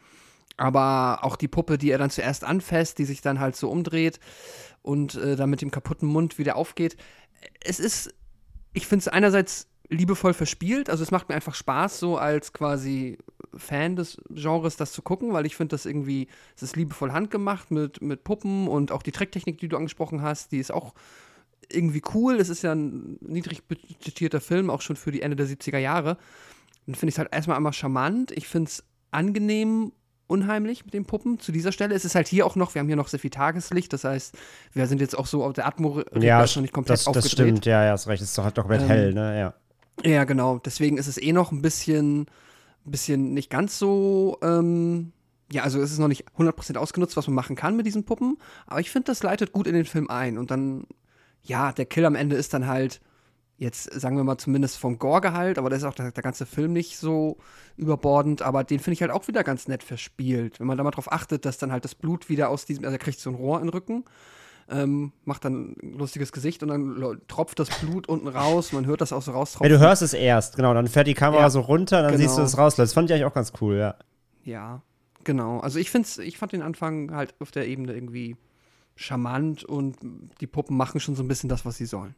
[0.57, 4.19] Aber auch die Puppe, die er dann zuerst anfasst, die sich dann halt so umdreht
[4.81, 6.95] und äh, dann mit dem kaputten Mund wieder aufgeht.
[7.63, 8.13] Es ist,
[8.73, 13.17] ich finde es einerseits liebevoll verspielt, also es macht mir einfach Spaß, so als quasi
[13.55, 17.71] Fan des Genres das zu gucken, weil ich finde das irgendwie, es ist liebevoll handgemacht
[17.71, 20.93] mit, mit Puppen und auch die Tricktechnik, die du angesprochen hast, die ist auch
[21.71, 22.35] irgendwie cool.
[22.35, 26.17] Es ist ja ein niedrig budgetierter Film, auch schon für die Ende der 70er Jahre.
[26.85, 28.31] Dann finde ich es halt erstmal einmal charmant.
[28.31, 29.91] Ich finde es angenehm
[30.27, 31.39] unheimlich mit den Puppen.
[31.39, 33.29] Zu dieser Stelle ist es halt hier auch noch, wir haben hier noch sehr viel
[33.29, 34.35] Tageslicht, das heißt,
[34.73, 37.07] wir sind jetzt auch so auf der Atmo Ja, ist noch nicht komplett das, das
[37.17, 37.31] aufgedreht.
[37.31, 38.21] stimmt, ja, ja, hast recht.
[38.21, 39.39] Es ist doch halt doch komplett Ähm, hell, ne?
[39.39, 39.53] Ja.
[40.03, 40.59] Ja, genau.
[40.59, 42.25] Deswegen ist es eh noch ein bisschen,
[42.83, 45.13] bisschen nicht ganz so, ähm,
[45.51, 48.37] ja, also es ist noch nicht 100% ausgenutzt, was man machen kann mit diesen Puppen.
[48.67, 50.37] Aber ich finde, das leitet gut in den Film ein.
[50.37, 50.85] Und dann,
[51.43, 53.01] ja, der Kill am Ende ist dann halt,
[53.57, 56.73] jetzt sagen wir mal zumindest vom Gore-Gehalt, aber da ist auch der, der ganze Film
[56.73, 57.37] nicht so
[57.77, 58.41] überbordend.
[58.41, 60.59] Aber den finde ich halt auch wieder ganz nett verspielt.
[60.59, 62.95] Wenn man da mal drauf achtet, dass dann halt das Blut wieder aus diesem, also
[62.95, 64.03] er kriegt so ein Rohr in den Rücken
[64.69, 68.71] ähm, macht dann ein lustiges Gesicht und dann tropft das Blut unten raus.
[68.73, 69.69] Man hört das auch so Ja, raustropfen.
[69.71, 70.73] du hörst es erst, genau.
[70.73, 72.23] Dann fährt die Kamera Ja, so runter, dann genau.
[72.23, 72.75] siehst du es raus.
[72.75, 73.95] Das fand ich eigentlich auch ganz cool, ja.
[74.43, 74.81] Ja,
[75.23, 75.59] genau.
[75.59, 78.37] Also ich find's, ich fand den Anfang halt auf der Ebene irgendwie
[78.95, 79.97] charmant und
[80.41, 82.15] die Puppen machen schon so ein bisschen das, was sie sollen.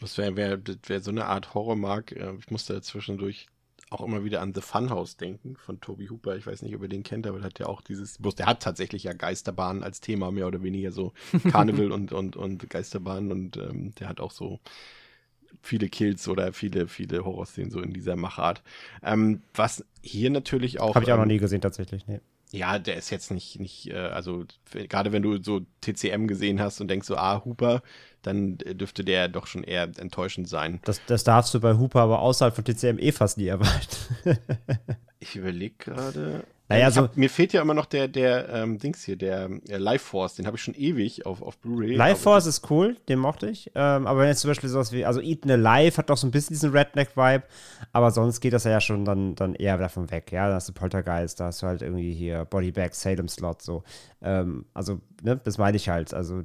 [0.00, 2.12] Das wäre wär, wär so eine Art Horror mag.
[2.12, 3.46] äh, Ich musste zwischendurch
[3.94, 6.36] auch immer wieder an The Funhouse denken von Toby Hooper.
[6.36, 8.46] Ich weiß nicht, ob ihr den kennt, aber der hat ja auch dieses, bloß der
[8.46, 11.12] hat tatsächlich ja Geisterbahnen als Thema, mehr oder weniger so
[11.50, 14.60] Carnival und, und, und Geisterbahnen und ähm, der hat auch so
[15.62, 18.62] viele Kills oder viele, viele Horrorszenen so in dieser Machart.
[19.02, 20.94] Ähm, was hier natürlich auch.
[20.94, 22.06] Habe ich auch noch ähm, nie gesehen, tatsächlich.
[22.06, 22.20] Nee.
[22.50, 26.80] ja, der ist jetzt nicht, nicht, äh, also gerade wenn du so TCM gesehen hast
[26.80, 27.82] und denkst so, ah, Hooper,
[28.26, 30.80] dann äh, dürfte der doch schon eher enttäuschend sein.
[30.84, 33.96] Das, das darfst du bei Hooper aber außerhalb von TCM eh fast nie erwarten.
[35.20, 36.44] Ich überlege gerade.
[36.68, 39.76] Naja, so- hab, mir fehlt ja immer noch der, der ähm, Dings hier, der äh,
[39.76, 41.94] Life Force, den habe ich schon ewig auf, auf Blu-ray.
[41.94, 43.70] Life Force ist cool, den mochte ich.
[43.74, 46.30] Ähm, aber wenn jetzt zum Beispiel sowas wie, also Eaten Alive hat doch so ein
[46.30, 47.44] bisschen diesen Redneck-Vibe,
[47.92, 50.32] aber sonst geht das ja schon dann, dann eher davon weg.
[50.32, 53.82] Ja, da hast du Poltergeist, da hast du halt irgendwie hier Bodybag, Salem Slot, so.
[54.22, 56.14] Ähm, also, ne, das meine ich halt.
[56.14, 56.42] Also,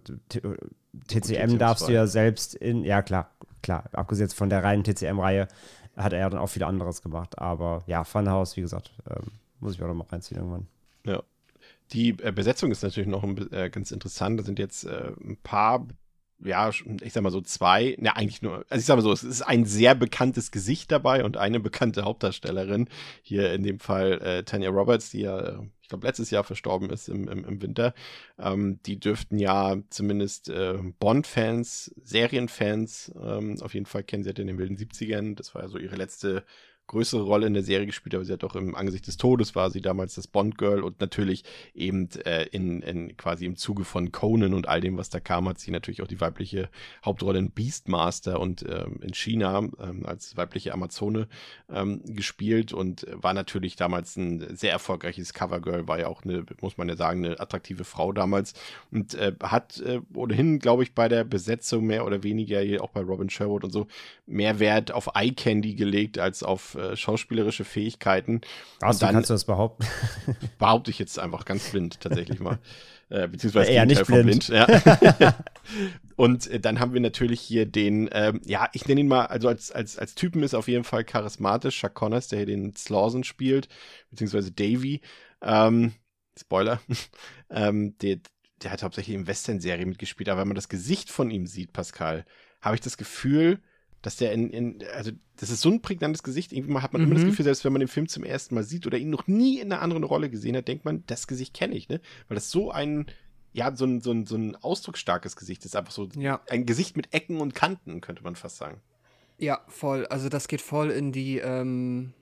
[1.07, 3.29] TCM darfst du ja selbst in, ja klar,
[3.61, 5.47] klar, abgesehen jetzt von der reinen TCM-Reihe,
[5.95, 7.39] hat er ja dann auch viel anderes gemacht.
[7.39, 10.67] Aber ja, Funhouse, wie gesagt, ähm, muss ich auch noch mal reinziehen irgendwann.
[11.05, 11.23] Ja.
[11.91, 14.39] Die äh, Besetzung ist natürlich noch ein, äh, ganz interessant.
[14.39, 15.87] Da sind jetzt äh, ein paar,
[16.39, 19.23] ja, ich sag mal so zwei, na eigentlich nur, also ich sag mal so, es
[19.23, 22.89] ist ein sehr bekanntes Gesicht dabei und eine bekannte Hauptdarstellerin.
[23.23, 27.09] Hier in dem Fall äh, Tanya Roberts, die ja, ich glaube, letztes Jahr verstorben ist
[27.09, 27.95] im, im, im Winter.
[28.37, 34.37] Ähm, die dürften ja zumindest äh, Bond-Fans, Serienfans, ähm, auf jeden Fall kennen sie hat
[34.37, 35.35] in den wilden 70ern.
[35.35, 36.43] Das war ja so ihre letzte
[36.89, 39.69] größere Rolle in der Serie gespielt, aber sie hat auch im Angesicht des Todes war
[39.69, 44.53] sie damals das Bond-Girl und natürlich eben äh, in, in quasi im Zuge von Conan
[44.55, 46.69] und all dem, was da kam, hat sie natürlich auch die weibliche
[47.05, 51.27] Hauptrolle in Beastmaster und ähm, in China ähm, als weibliche Amazone
[51.71, 56.77] ähm, gespielt und war natürlich damals ein sehr erfolgreiches Covergirl, war ja auch eine, muss
[56.77, 58.53] man ja sagen, eine attraktive Frau damals
[58.91, 63.01] und äh, hat äh, ohnehin, glaube ich, bei der Besetzung mehr oder weniger, auch bei
[63.01, 63.85] Robin Sherwood und so,
[64.25, 68.41] mehr Wert auf Eye Candy gelegt als auf äh, schauspielerische Fähigkeiten.
[68.81, 69.85] Also dann- kannst du das behaupten?
[70.57, 72.59] Behaupte ich jetzt einfach ganz blind tatsächlich mal.
[73.11, 74.49] Äh, beziehungsweise Eher nicht von blind.
[74.49, 74.67] Ja.
[76.15, 79.47] Und äh, dann haben wir natürlich hier den, ähm, ja, ich nenne ihn mal, also
[79.47, 83.23] als, als, als Typen ist auf jeden Fall charismatisch, Chuck Connors, der hier den Slauson
[83.23, 83.67] spielt,
[84.11, 85.01] beziehungsweise Davy.
[85.41, 85.93] Ähm,
[86.39, 86.81] Spoiler.
[87.49, 88.19] ähm, der,
[88.61, 92.25] der hat hauptsächlich in Western-Serien mitgespielt, aber wenn man das Gesicht von ihm sieht, Pascal,
[92.61, 93.59] habe ich das Gefühl,
[94.01, 97.01] dass der in, in, also das ist so ein prägnantes Gesicht, irgendwie mal hat man
[97.01, 97.27] immer das Mhm.
[97.27, 99.71] Gefühl, selbst wenn man den Film zum ersten Mal sieht oder ihn noch nie in
[99.71, 101.99] einer anderen Rolle gesehen hat, denkt man, das Gesicht kenne ich, ne?
[102.27, 103.07] Weil das so ein,
[103.51, 106.41] ja, so ein, so ein, so ein ausdrucksstarkes Gesicht ist, einfach so Ja.
[106.49, 108.79] ein Gesicht mit Ecken und Kanten, könnte man fast sagen.
[109.37, 110.05] Ja, voll.
[110.07, 112.13] Also das geht voll in die, ähm,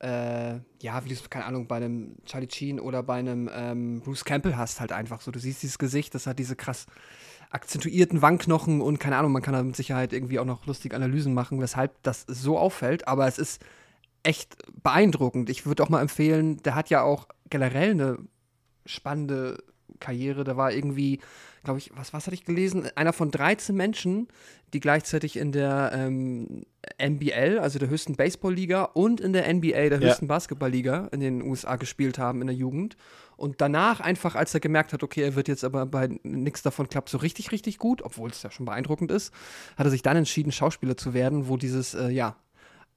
[0.00, 4.00] äh, ja, wie du es, keine Ahnung, bei einem Charlie Sheen oder bei einem ähm,
[4.02, 5.30] Bruce Campbell hast halt einfach so.
[5.30, 6.86] Du siehst dieses Gesicht, das hat diese krass
[7.50, 11.34] akzentuierten Wangenknochen und keine Ahnung, man kann da mit Sicherheit irgendwie auch noch lustige Analysen
[11.34, 13.62] machen, weshalb das so auffällt, aber es ist
[14.22, 15.48] echt beeindruckend.
[15.50, 18.18] Ich würde auch mal empfehlen, der hat ja auch generell eine
[18.84, 19.62] spannende
[20.00, 20.44] Karriere.
[20.44, 21.20] Der war irgendwie,
[21.64, 22.88] glaube ich, was, was hatte ich gelesen?
[22.96, 24.28] Einer von 13 Menschen,
[24.72, 26.64] die gleichzeitig in der ähm,
[26.98, 30.08] NBL, also der höchsten Baseballliga, und in der NBA, der Ja.
[30.08, 32.96] höchsten Basketballliga in den USA gespielt haben in der Jugend.
[33.36, 36.88] Und danach einfach, als er gemerkt hat, okay, er wird jetzt aber bei nichts davon
[36.88, 39.32] klappt so richtig, richtig gut, obwohl es ja schon beeindruckend ist,
[39.76, 42.36] hat er sich dann entschieden, Schauspieler zu werden, wo dieses, äh, ja,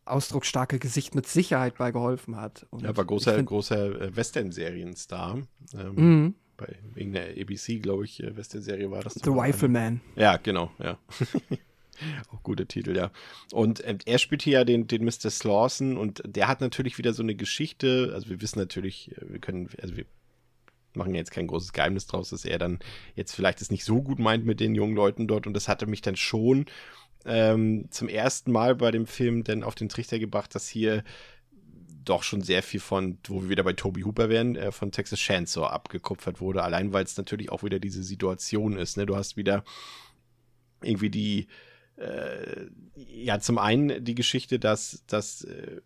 [0.06, 2.66] ausdrucksstarke Gesicht mit Sicherheit bei geholfen hat.
[2.72, 5.40] Und Er war großer, find- großer äh, Western-Serienstar.
[5.74, 6.36] Ähm, Mhm.
[6.58, 9.14] Bei irgendeiner ABC, glaube ich, äh, Western-Serie war das.
[9.14, 9.30] The.
[9.30, 10.02] Rifleman.
[10.16, 10.98] Ja, genau, ja.
[12.34, 13.12] Auch guter Titel, ja.
[13.52, 15.30] Und ähm, er spielt hier ja den, den Mr.
[15.30, 18.12] Slawson und der hat natürlich wieder so eine Geschichte.
[18.14, 20.06] Also wir wissen natürlich, äh, wir können, also wir
[20.94, 22.80] machen jetzt kein großes Geheimnis draus, dass er dann
[23.16, 25.86] jetzt vielleicht es nicht so gut meint mit den jungen Leuten dort und das hatte
[25.86, 26.66] mich dann schon
[27.26, 31.04] ähm, zum ersten Mal bei dem Film dann auf den Trichter gebracht, dass hier
[32.06, 35.20] doch schon sehr viel von, wo wir wieder bei Toby Hooper wären, äh, von Texas
[35.20, 36.64] Chainsaw abgekupfert wurde.
[36.64, 38.98] Allein weil es natürlich auch wieder diese Situation ist.
[38.98, 39.06] Ne?
[39.06, 39.64] Du hast wieder
[40.82, 41.48] irgendwie die,
[41.98, 45.82] äh, ja, zum einen die Geschichte, dass, dass äh,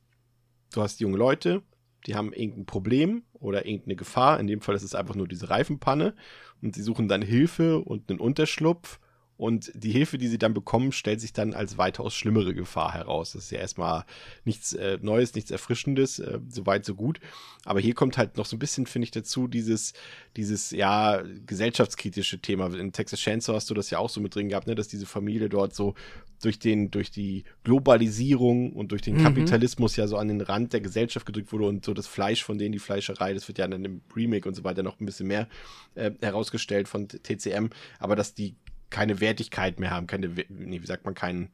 [0.71, 1.63] du hast junge Leute,
[2.05, 4.39] die haben irgendein Problem oder irgendeine Gefahr.
[4.39, 6.13] In dem Fall ist es einfach nur diese Reifenpanne
[6.61, 8.99] und sie suchen dann Hilfe und einen Unterschlupf.
[9.43, 13.33] Und die Hilfe, die sie dann bekommen, stellt sich dann als weitaus schlimmere Gefahr heraus.
[13.33, 14.05] Das ist ja erstmal
[14.45, 17.19] nichts äh, Neues, nichts Erfrischendes, äh, so weit, so gut.
[17.65, 19.91] Aber hier kommt halt noch so ein bisschen, finde ich, dazu, dieses,
[20.37, 22.73] dieses, ja, gesellschaftskritische Thema.
[22.73, 25.05] In Texas Chainsaw hast du das ja auch so mit drin gehabt, ne, dass diese
[25.05, 25.93] Familie dort so
[26.41, 29.23] durch den, durch die Globalisierung und durch den Mhm.
[29.23, 32.57] Kapitalismus ja so an den Rand der Gesellschaft gedrückt wurde und so das Fleisch von
[32.57, 35.27] denen, die Fleischerei, das wird ja dann im Remake und so weiter noch ein bisschen
[35.27, 35.49] mehr
[35.95, 38.55] äh, herausgestellt von TCM, aber dass die
[38.93, 41.49] keine Wertigkeit mehr haben, keine, nee, wie sagt man, keinen,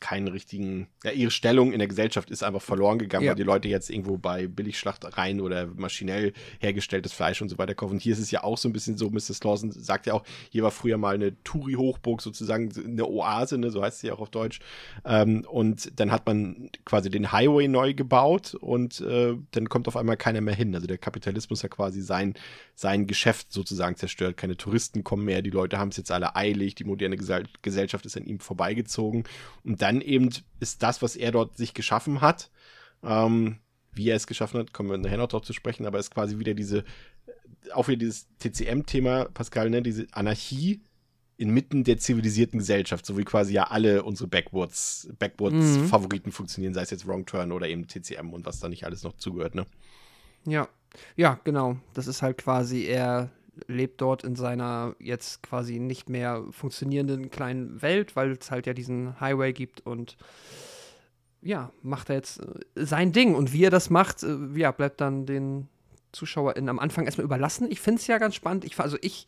[0.00, 3.30] keinen richtigen, ja, ihre Stellung in der Gesellschaft ist einfach verloren gegangen, Ja.
[3.32, 7.94] weil die Leute jetzt irgendwo bei Billigschlachtereien oder maschinell hergestelltes Fleisch und so weiter kaufen.
[7.94, 9.20] Und hier ist es ja auch so ein bisschen so, Mr.
[9.34, 13.82] Slauson sagt ja auch, hier war früher mal eine Touri-Hochburg sozusagen, eine Oase, ne, so
[13.82, 14.60] heißt sie ja auch auf Deutsch.
[15.04, 19.96] Ähm, und dann hat man quasi den Highway neu gebaut und äh, dann kommt auf
[19.96, 20.74] einmal keiner mehr hin.
[20.74, 22.34] Also der Kapitalismus hat quasi sein,
[22.74, 24.36] sein Geschäft sozusagen zerstört.
[24.36, 28.06] Keine Touristen kommen mehr, die Leute haben es jetzt alle eilig, die moderne Gesell Gesellschaft
[28.06, 29.24] ist an ihm vorbeigezogen.
[29.64, 32.50] Und dann eben ist das, was er dort sich geschaffen hat,
[33.02, 33.58] ähm,
[33.92, 36.38] wie er es geschaffen hat, kommen wir nachher noch drauf zu sprechen, aber ist quasi
[36.38, 36.84] wieder diese,
[37.72, 40.82] auch wieder dieses TCM-Thema, Pascal, ne, diese Anarchie
[41.38, 46.90] inmitten der zivilisierten Gesellschaft, so wie quasi ja alle unsere Backwards, Backwards-Favoriten funktionieren, sei es
[46.90, 49.64] jetzt Wrong Turn oder eben TCM und was da nicht alles noch zugehört, ne?
[50.44, 50.68] Ja,
[51.16, 51.76] ja, genau.
[51.94, 53.30] Das ist halt quasi, er
[53.66, 58.74] lebt dort in seiner jetzt quasi nicht mehr funktionierenden kleinen Welt, weil es halt ja
[58.74, 60.16] diesen Highway gibt und
[61.40, 63.34] ja, macht er jetzt äh, sein Ding.
[63.34, 65.68] Und wie er das macht, äh, ja, bleibt dann den
[66.12, 67.70] ZuschauerInnen am Anfang erstmal überlassen.
[67.70, 68.64] Ich finde es ja ganz spannend.
[68.64, 69.26] Ich, also ich,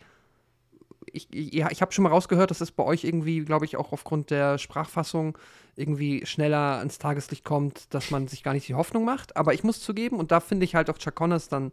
[1.13, 3.93] ich, ja, ich habe schon mal rausgehört, dass es bei euch irgendwie, glaube ich, auch
[3.93, 5.37] aufgrund der Sprachfassung
[5.77, 9.37] irgendwie schneller ans Tageslicht kommt, dass man sich gar nicht die Hoffnung macht.
[9.37, 11.73] Aber ich muss zugeben, und da finde ich halt auch Chuck Connors dann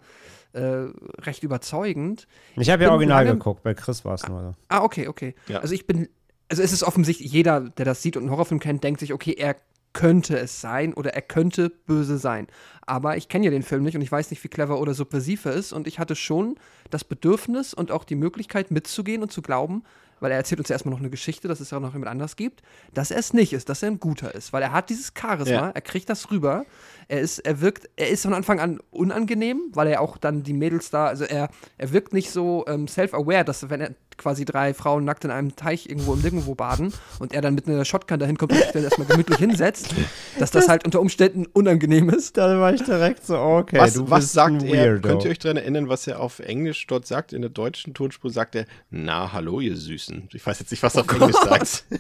[0.53, 0.85] äh,
[1.21, 2.27] recht überzeugend.
[2.55, 4.41] Ich habe ja original lange- geguckt, bei Chris war es nur.
[4.41, 4.55] so.
[4.69, 5.35] Ah, okay, okay.
[5.47, 5.59] Ja.
[5.59, 6.07] Also ich bin,
[6.49, 9.33] also es ist offensichtlich, jeder, der das sieht und einen Horrorfilm kennt, denkt sich, okay,
[9.37, 9.57] er
[9.97, 12.47] könnte es sein oder er könnte böse sein.
[12.85, 15.45] Aber ich kenne ja den Film nicht und ich weiß nicht, wie clever oder subversiv
[15.45, 15.73] er ist.
[15.73, 16.55] Und ich hatte schon
[16.91, 19.83] das Bedürfnis und auch die Möglichkeit mitzugehen und zu glauben,
[20.19, 22.09] weil er erzählt uns ja erstmal noch eine Geschichte, dass es ja auch noch jemand
[22.11, 22.61] anders gibt,
[22.93, 25.51] dass er es nicht ist, dass er ein guter ist, weil er hat dieses Charisma,
[25.51, 25.69] Ja.
[25.69, 26.65] er kriegt das rüber.
[27.07, 30.53] Er ist, er wirkt, er ist von Anfang an unangenehm, weil er auch dann die
[30.53, 34.73] Mädels da, also er, er wirkt nicht so ähm, self-aware, dass wenn er quasi drei
[34.73, 38.19] Frauen nackt in einem Teich irgendwo im Nirgendwo baden und er dann mit einer Shotgun
[38.19, 39.93] dahin kommt und sich dann erstmal gemütlich hinsetzt,
[40.39, 42.37] dass das halt unter Umständen unangenehm ist.
[42.37, 44.99] Da war ich direkt so, okay, was, du was bist sagt ein er?
[44.99, 47.33] Könnt ihr euch daran erinnern, was er auf Englisch dort sagt?
[47.33, 50.29] In der deutschen Tonspur sagt er, na, hallo, ihr Süßen.
[50.33, 51.85] Ich weiß jetzt nicht, was er auf Englisch sagt.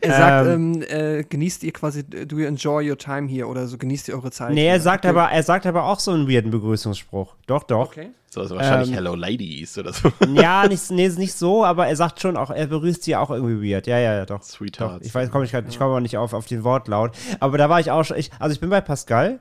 [0.00, 3.78] Er sagt, ähm, äh, genießt ihr quasi, do you enjoy your time here oder so,
[3.78, 4.54] genießt ihr eure Zeit.
[4.54, 4.82] Nee, er hier.
[4.82, 7.34] sagt, aber, er sagt aber auch so einen weirden Begrüßungsspruch.
[7.46, 7.88] Doch, doch.
[7.88, 8.10] Okay.
[8.30, 10.12] So, also wahrscheinlich Ähm, Hello Ladies oder so.
[10.34, 13.72] Ja, nicht, nee, nicht so, aber er sagt schon auch, er begrüßt sie auch irgendwie
[13.72, 13.86] weird.
[13.86, 14.42] Ja, ja, ja, doch.
[14.42, 15.00] Sweethearts.
[15.00, 15.06] Doch.
[15.06, 17.12] Ich weiß, komm ich, ich komme aber nicht auf, auf den Wortlaut.
[17.40, 19.40] Aber da war ich auch schon, ich, also ich bin bei Pascal.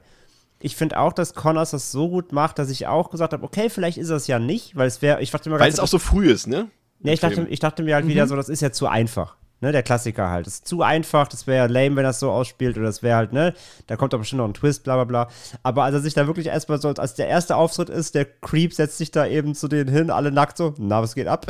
[0.60, 3.70] Ich finde auch, dass Connors das so gut macht, dass ich auch gesagt habe, okay,
[3.70, 6.00] vielleicht ist es ja nicht, weil es wäre, ich dachte immer Weil es auch so
[6.00, 6.68] früh ist, ne?
[7.00, 9.36] Nee, ich dachte, ich dachte mir halt wieder so, das ist ja zu einfach.
[9.60, 10.46] Ne, der Klassiker halt.
[10.46, 13.18] Das ist zu einfach, das wäre ja lame, wenn das so ausspielt, oder das wäre
[13.18, 13.56] halt, ne,
[13.88, 15.30] da kommt doch bestimmt noch ein Twist, bla bla bla.
[15.64, 18.72] Aber als er sich da wirklich erstmal so, als der erste Auftritt ist, der Creep
[18.72, 21.48] setzt sich da eben zu denen hin, alle nackt so, na, was geht ab?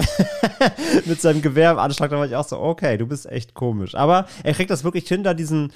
[1.06, 3.94] Mit seinem Gewehr im Anschlag, da war ich auch so, okay, du bist echt komisch.
[3.94, 5.74] Aber er kriegt das wirklich hin, da diesen,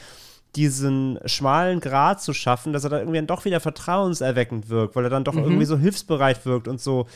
[0.55, 5.03] diesen schmalen Grat zu schaffen, dass er dann irgendwie dann doch wieder vertrauenserweckend wirkt, weil
[5.03, 7.07] er dann doch irgendwie so hilfsbereit wirkt und so,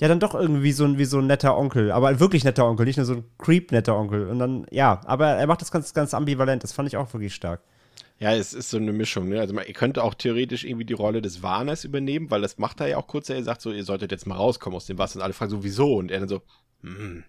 [0.00, 2.66] ja, dann doch irgendwie so ein, wie so ein netter Onkel, aber ein wirklich netter
[2.66, 4.28] Onkel, nicht nur so ein creep-netter Onkel.
[4.28, 7.34] Und dann, ja, aber er macht das ganz, ganz ambivalent, das fand ich auch wirklich
[7.34, 7.60] stark.
[8.18, 9.28] Ja, es ist so eine Mischung.
[9.28, 9.40] Ne?
[9.40, 12.80] Also man, ihr könnt auch theoretisch irgendwie die Rolle des Warners übernehmen, weil das macht
[12.80, 13.28] er ja auch kurz.
[13.28, 15.16] Er sagt so, ihr solltet jetzt mal rauskommen aus dem Wasser.
[15.16, 15.96] Und alle fragen so, wieso?
[15.96, 16.42] Und er dann so,
[16.82, 17.24] hm,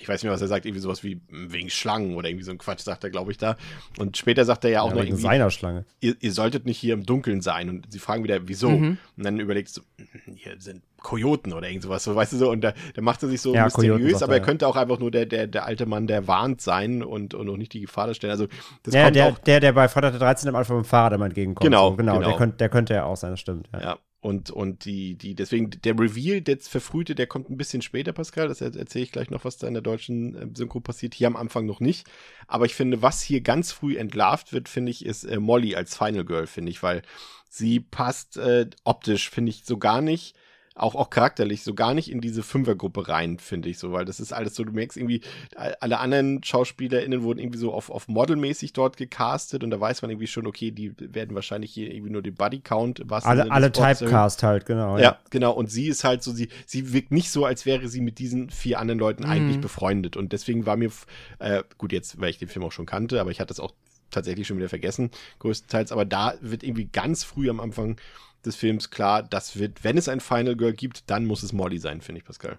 [0.00, 2.44] ich weiß nicht mehr, was er sagt, irgendwie sowas wie hm, wegen Schlangen oder irgendwie
[2.44, 3.56] so ein Quatsch, sagt er, glaube ich, da.
[3.98, 5.84] Und später sagt er ja auch Ja, noch wegen irgendwie, seiner Schlange.
[6.00, 7.68] ihr, ihr solltet nicht hier im Dunkeln sein.
[7.68, 8.70] Und sie fragen wieder, wieso?
[8.70, 8.98] Mhm.
[9.16, 12.50] Und dann überlegst du, hm, hier sind Kojoten oder irgend sowas, so, weißt du so.
[12.50, 14.44] Und da, da macht er sich so Ja, Kojoten mysteriös, sagt aber er, ja.
[14.44, 17.56] könnte auch einfach nur der, der, der alte Mann, der warnt sein und, und auch
[17.56, 18.32] nicht die Gefahr darstellen.
[18.32, 18.48] Also
[18.82, 20.48] das Ja, kommt der, auch der, der bei Freitag der 13.
[20.48, 21.64] am Anfang mit dem Fahrrad immer entgegenkommt.
[21.64, 22.14] Genau, so, genau.
[22.18, 22.28] genau.
[22.28, 23.68] Der, könnte, der könnte ja auch sein, das stimmt.
[23.72, 23.98] Ja.
[24.20, 28.48] Und, und die, die, deswegen, der Reveal, der verfrühte, der kommt ein bisschen später, Pascal.
[28.48, 31.14] Das er- erzähle ich gleich noch, was da in der deutschen äh, Synchro passiert.
[31.14, 32.08] Hier am Anfang noch nicht.
[32.48, 35.96] Aber ich finde, was hier ganz früh entlarvt wird, finde ich, ist äh, Molly als
[35.96, 37.02] Final Girl, finde ich, weil
[37.48, 40.34] sie passt äh, optisch, finde ich, so gar nicht.
[40.78, 44.20] Auch, auch charakterlich so gar nicht in diese Fünfergruppe rein, finde ich so, weil das
[44.20, 45.20] ist alles so, du merkst irgendwie,
[45.56, 50.10] alle anderen SchauspielerInnen wurden irgendwie so auf, auf Modelmäßig dort gecastet und da weiß man
[50.10, 54.42] irgendwie schon, okay, die werden wahrscheinlich hier irgendwie nur den Buddy-Count was Alle, alle Typecast
[54.42, 54.98] halt, genau.
[54.98, 55.52] ja, genau.
[55.52, 58.50] Und sie ist halt so, sie, sie wirkt nicht so, als wäre sie mit diesen
[58.50, 59.62] vier anderen Leuten eigentlich Mhm.
[59.62, 60.16] befreundet.
[60.16, 60.90] Und deswegen war mir,
[61.38, 63.72] äh, gut, jetzt, weil ich den Film auch schon kannte, aber ich hatte es auch
[64.10, 65.92] tatsächlich schon wieder vergessen, größtenteils.
[65.92, 67.96] Aber da wird irgendwie ganz früh am Anfang
[68.44, 71.78] des Films klar, das wird, wenn es ein Final Girl gibt, dann muss es Molly
[71.78, 72.58] sein, finde ich, Pascal.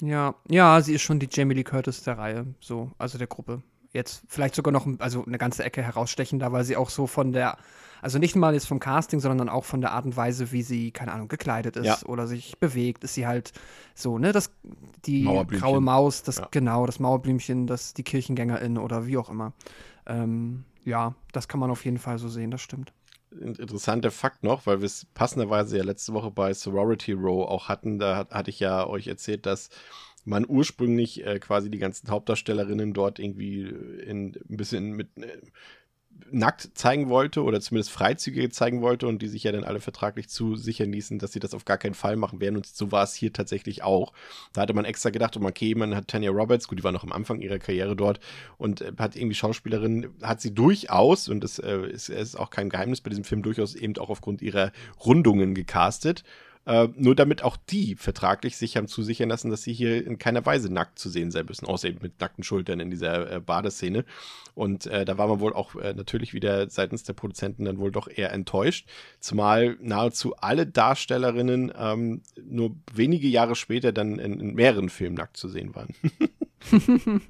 [0.00, 3.62] Ja, ja, sie ist schon die Jamie Lee Curtis der Reihe, so, also der Gruppe.
[3.92, 7.56] Jetzt vielleicht sogar noch, also eine ganze Ecke herausstechender, weil sie auch so von der,
[8.00, 10.62] also nicht mal jetzt vom Casting, sondern dann auch von der Art und Weise, wie
[10.62, 11.98] sie, keine Ahnung, gekleidet ist Ja.
[12.06, 13.52] oder sich bewegt, ist sie halt
[13.94, 14.52] so, ne, das,
[15.06, 16.48] die graue Maus, das, Ja.
[16.50, 19.52] genau, das Mauerblümchen, das, die Kirchengängerin oder wie auch immer.
[20.06, 22.92] Ähm, ja, das kann man auf jeden Fall so sehen, das stimmt.
[23.30, 27.68] In- Interessanter Fakt noch, weil wir es passenderweise ja letzte Woche bei Sorority Row auch
[27.68, 27.98] hatten.
[27.98, 29.70] Da hat, hatte ich ja euch erzählt, dass
[30.24, 35.40] man ursprünglich äh, quasi die ganzen Hauptdarstellerinnen dort irgendwie in, ein bisschen mit äh,
[36.30, 40.28] nackt zeigen wollte oder zumindest freizügig zeigen wollte und die sich ja dann alle vertraglich
[40.28, 42.56] zusichern ließen, dass sie das auf gar keinen Fall machen werden.
[42.56, 44.12] Und so war es hier tatsächlich auch.
[44.52, 47.12] Da hatte man extra gedacht, okay, man hat Tanya Roberts, gut, die war noch am
[47.12, 48.20] Anfang ihrer Karriere dort
[48.56, 52.70] und äh, hat irgendwie Schauspielerin, hat sie durchaus, und das äh, ist, ist auch kein
[52.70, 54.72] Geheimnis bei diesem Film, durchaus eben auch aufgrund ihrer
[55.04, 56.24] Rundungen gecastet.
[56.68, 60.44] Äh, nur damit auch die vertraglich sich haben zusichern lassen, dass sie hier in keiner
[60.44, 64.04] Weise nackt zu sehen sein müssen, außer eben mit nackten Schultern in dieser äh, Badeszene.
[64.54, 67.90] Und äh, da war man wohl auch äh, natürlich wieder seitens der Produzenten dann wohl
[67.90, 68.86] doch eher enttäuscht,
[69.18, 75.38] zumal nahezu alle Darstellerinnen ähm, nur wenige Jahre später dann in, in mehreren Filmen nackt
[75.38, 75.94] zu sehen waren.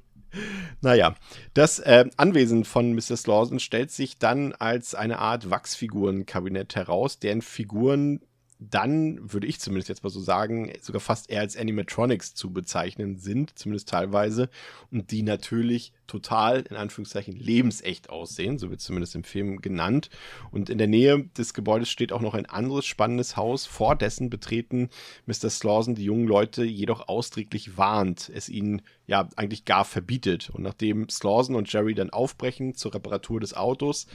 [0.81, 1.15] Naja,
[1.55, 3.25] das äh, Anwesen von Mrs.
[3.25, 8.21] Lawson stellt sich dann als eine Art Wachsfigurenkabinett heraus, deren Figuren
[8.59, 13.17] dann, würde ich zumindest jetzt mal so sagen, sogar fast eher als Animatronics zu bezeichnen
[13.17, 14.49] sind, zumindest teilweise,
[14.91, 20.09] und die natürlich total, in Anführungszeichen, lebensecht aussehen, so wird zumindest im Film genannt.
[20.51, 24.29] Und in der Nähe des Gebäudes steht auch noch ein anderes spannendes Haus, vor dessen
[24.29, 24.89] betreten
[25.25, 25.49] Mr.
[25.49, 30.49] Slauson die jungen Leute jedoch ausdrücklich warnt, es ihnen ja eigentlich gar verbietet.
[30.49, 34.07] Und nachdem Slauson und Jerry dann aufbrechen zur Reparatur des Autos,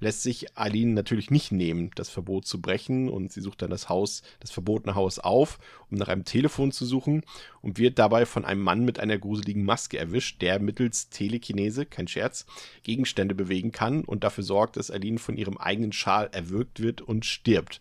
[0.00, 3.88] lässt sich Aline natürlich nicht nehmen, das Verbot zu brechen und sie sucht dann das
[3.88, 5.58] Haus, das verbotene Haus auf,
[5.90, 7.22] um nach einem Telefon zu suchen
[7.62, 12.08] und wird dabei von einem Mann mit einer gruseligen Maske erwischt, der mittels Telekinese, kein
[12.08, 12.46] Scherz,
[12.82, 17.26] Gegenstände bewegen kann und dafür sorgt, dass Aline von ihrem eigenen Schal erwürgt wird und
[17.26, 17.80] stirbt.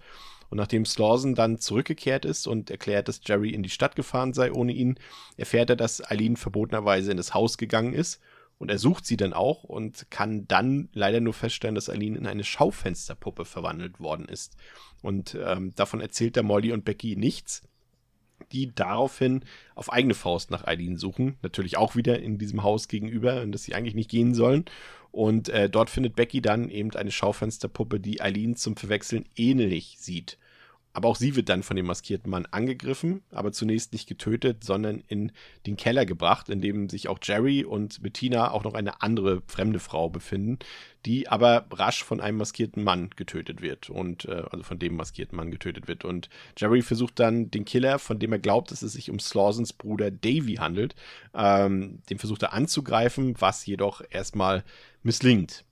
[0.50, 4.52] Und nachdem Slauson dann zurückgekehrt ist und erklärt, dass Jerry in die Stadt gefahren sei
[4.52, 4.98] ohne ihn,
[5.38, 8.20] erfährt er, dass Eileen verbotenerweise in das Haus gegangen ist.
[8.60, 12.28] Und er sucht sie dann auch und kann dann leider nur feststellen, dass Eileen in
[12.28, 14.58] eine Schaufensterpuppe verwandelt worden ist.
[15.02, 17.64] Und ähm, davon erzählt der Molly und Becky nichts,
[18.52, 19.46] die daraufhin
[19.76, 21.38] auf eigene Faust nach Eileen suchen.
[21.42, 24.66] Natürlich auch wieder in diesem Haus gegenüber, in das sie eigentlich nicht gehen sollen.
[25.12, 30.38] Und äh, dort findet Becky dann eben eine Schaufensterpuppe, die Eileen zum Verwechseln ähnlich sieht.
[30.92, 35.04] Aber auch sie wird dann von dem maskierten Mann angegriffen, aber zunächst nicht getötet, sondern
[35.08, 35.32] in
[35.68, 39.80] den Keller gebracht, in dem sich auch Jerry und Bettina auch noch eine andere fremde
[39.80, 40.58] Frau befinden,
[41.06, 45.36] die aber rasch von einem maskierten Mann getötet wird und äh, also von dem maskierten
[45.36, 46.06] Mann getötet wird.
[46.06, 49.74] Und Jerry versucht dann den Killer, von dem er glaubt, dass es sich um Slausons
[49.74, 50.96] Bruder Davy handelt,
[51.36, 54.64] ähm, den versucht er anzugreifen, was jedoch erstmal
[55.04, 55.66] misslingt.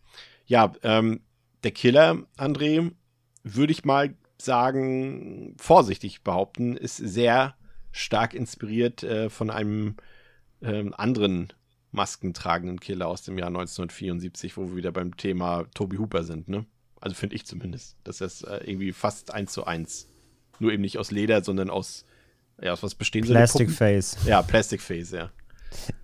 [0.45, 1.22] Ja, ähm,
[1.63, 2.91] der Killer, André,
[3.43, 7.55] würde ich mal sagen, vorsichtig behaupten, ist sehr
[7.91, 9.95] stark inspiriert äh, von einem
[10.61, 11.53] äh, anderen
[11.91, 16.65] maskentragenden Killer aus dem Jahr 1974, wo wir wieder beim Thema Toby Hooper sind, ne?
[16.99, 20.09] Also finde ich zumindest, dass das äh, irgendwie fast eins zu eins.
[20.59, 22.05] Nur eben nicht aus Leder, sondern aus,
[22.59, 24.17] ja, aus was bestehen Plastic Face.
[24.25, 25.31] Ja, Plastic Face, ja.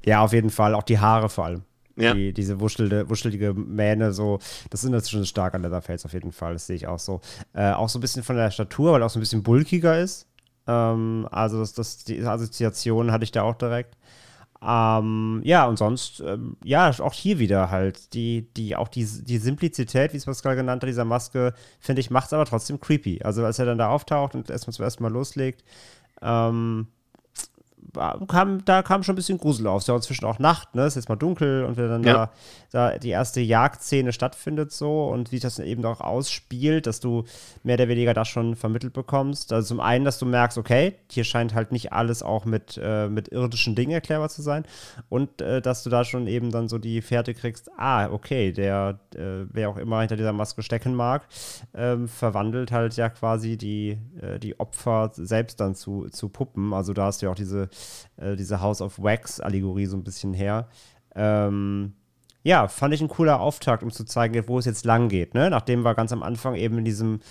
[0.06, 0.76] Ja, auf jeden Fall.
[0.76, 1.64] Auch die Haare vor allem.
[1.96, 2.14] Ja.
[2.14, 4.40] Die, diese wuschelige, wuschelige Mähne, so,
[4.72, 7.22] das sind jetzt schon stark an Leatherface auf jeden Fall, das sehe ich auch so.
[7.54, 10.00] Äh, auch so ein bisschen von der Statur, weil er auch so ein bisschen bulkiger
[10.00, 10.28] ist.
[10.66, 13.96] Ähm, also das, das, die Assoziation hatte ich da auch direkt.
[14.66, 19.38] Ähm, ja, und sonst, ähm, ja, auch hier wieder halt, die, die, auch die, die
[19.38, 23.22] Simplizität, wie es Pascal genannt hat, dieser Maske, finde ich, macht es aber trotzdem creepy.
[23.24, 25.64] Also als er dann da auftaucht und erstmal zum ersten Mal loslegt,
[26.22, 26.88] ähm,
[28.28, 29.78] kam, da kam schon ein bisschen Grusel auf.
[29.78, 30.82] Es ist ja inzwischen auch Nacht, ne?
[30.84, 32.32] Es ist jetzt mal dunkel und wenn dann Ja.
[32.72, 37.00] da, da die erste Jagdszene stattfindet so und wie das dann eben auch ausspielt, dass
[37.00, 37.24] du
[37.64, 39.54] mehr oder weniger das schon vermittelt bekommst.
[39.54, 43.08] Also zum einen, dass du merkst, okay, hier scheint halt nicht alles auch mit, äh,
[43.10, 44.66] mit irdischen Dingen erklärbar zu sein
[45.10, 49.00] und äh, dass du da schon eben dann so die Fährte kriegst, ah, okay, der,
[49.16, 51.28] äh, wer auch immer hinter dieser Maske stecken mag,
[51.76, 56.74] ähm, verwandelt halt ja quasi die, äh, die Opfer selbst dann zu, zu Puppen.
[56.74, 57.70] Also da hast du ja auch diese,
[58.18, 60.68] äh, diese House of Wax-Allegorie so ein bisschen her.
[61.16, 61.94] Ähm,
[62.46, 65.34] ja, fand ich ein cooler Auftakt, um zu zeigen, wo es jetzt lang geht.
[65.34, 65.50] Ne?
[65.50, 67.22] Nachdem wir ganz am Anfang eben in diesem,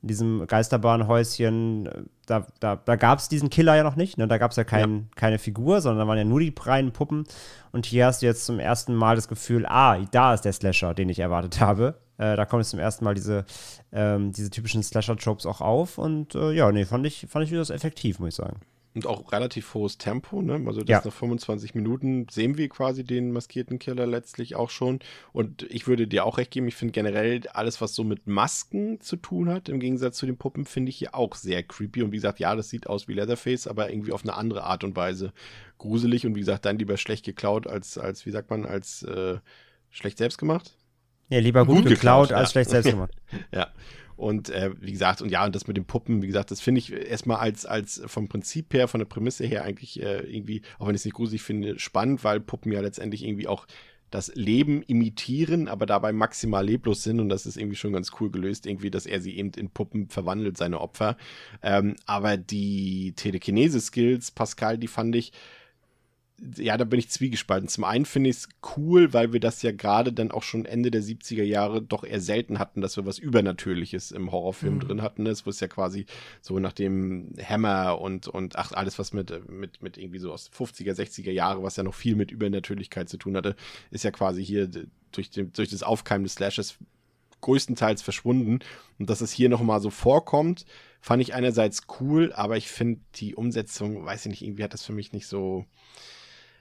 [0.00, 4.16] in diesem Geisterbahnhäuschen, äh, da, da, da gab es diesen Killer ja noch nicht.
[4.16, 4.26] Ne?
[4.26, 7.24] Da gab es ja, kein, keine Figur, sondern da waren ja nur die reinen Puppen.
[7.70, 10.94] Und hier hast du jetzt zum ersten Mal das Gefühl, ah, da ist der Slasher,
[10.94, 11.98] den ich erwartet habe.
[12.16, 13.44] Äh, da kommen jetzt zum ersten Mal diese,
[13.92, 15.98] ähm, diese typischen Slasher-Tropes auch auf.
[15.98, 18.60] Und äh, ja, nee, fand ich, fand ich durchaus effektiv, muss ich sagen.
[18.94, 20.62] Und auch relativ hohes Tempo, ne?
[20.66, 21.02] Also das Ja.
[21.02, 24.98] nach 25 Minuten sehen wir quasi den maskierten Killer letztlich auch schon.
[25.32, 29.00] Und ich würde dir auch recht geben, ich finde generell alles, was so mit Masken
[29.00, 32.02] zu tun hat, im Gegensatz zu den Puppen, finde ich hier auch sehr creepy.
[32.02, 34.84] Und wie gesagt, ja, das sieht aus wie Leatherface, aber irgendwie auf eine andere Art
[34.84, 35.32] und Weise
[35.78, 36.26] gruselig.
[36.26, 39.38] Und wie gesagt, dann lieber schlecht geklaut als, als wie sagt man, als äh,
[39.88, 40.76] schlecht selbst gemacht.
[41.30, 42.52] Ja, lieber gut, Gut geklaut, geklaut, als ja.
[42.52, 43.12] schlecht selbst gemacht.
[43.54, 43.68] Ja.
[44.16, 46.80] Und äh, wie gesagt, und ja, und das mit den Puppen, wie gesagt, das finde
[46.80, 50.86] ich erstmal als, als vom Prinzip her, von der Prämisse her eigentlich äh, irgendwie, auch
[50.86, 53.66] wenn ich es nicht gruselig finde, spannend, weil Puppen ja letztendlich irgendwie auch
[54.12, 58.30] das Leben imitieren, aber dabei maximal leblos sind und das ist irgendwie schon ganz cool
[58.30, 61.16] gelöst, irgendwie, dass er sie eben in Puppen verwandelt, seine Opfer.
[61.62, 65.32] Ähm, aber die Telekinese-Skills, Pascal, die fand ich,
[66.56, 67.68] ja, da bin ich zwiegespalten.
[67.68, 70.90] Zum einen finde ich es cool, weil wir das ja gerade dann auch schon Ende
[70.90, 74.80] der 70er Jahre doch eher selten hatten, dass wir was Übernatürliches im Horrorfilm Mhm.
[74.80, 75.26] drin hatten.
[75.26, 76.06] Es ist ja quasi
[76.40, 80.50] so nach dem Hammer und, und ach, alles, was mit, mit, mit irgendwie so aus
[80.50, 83.54] 50er, 60er Jahre, was ja noch viel mit Übernatürlichkeit zu tun hatte,
[83.90, 84.68] ist ja quasi hier
[85.12, 86.76] durch, den, durch das Aufkeimen des Slashes
[87.40, 88.60] größtenteils verschwunden.
[88.98, 90.64] Und dass es hier nochmal so vorkommt,
[91.00, 94.84] fand ich einerseits cool, aber ich finde die Umsetzung, weiß ich nicht, irgendwie hat das
[94.84, 95.66] für mich nicht so.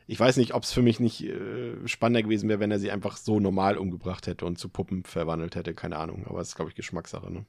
[0.07, 2.91] Ich weiß nicht, ob es für mich nicht äh, spannender gewesen wäre, wenn er sie
[2.91, 5.73] einfach so normal umgebracht hätte und zu Puppen verwandelt hätte.
[5.73, 7.31] Keine Ahnung, aber es ist, glaube ich, Geschmackssache.
[7.31, 7.45] Ne?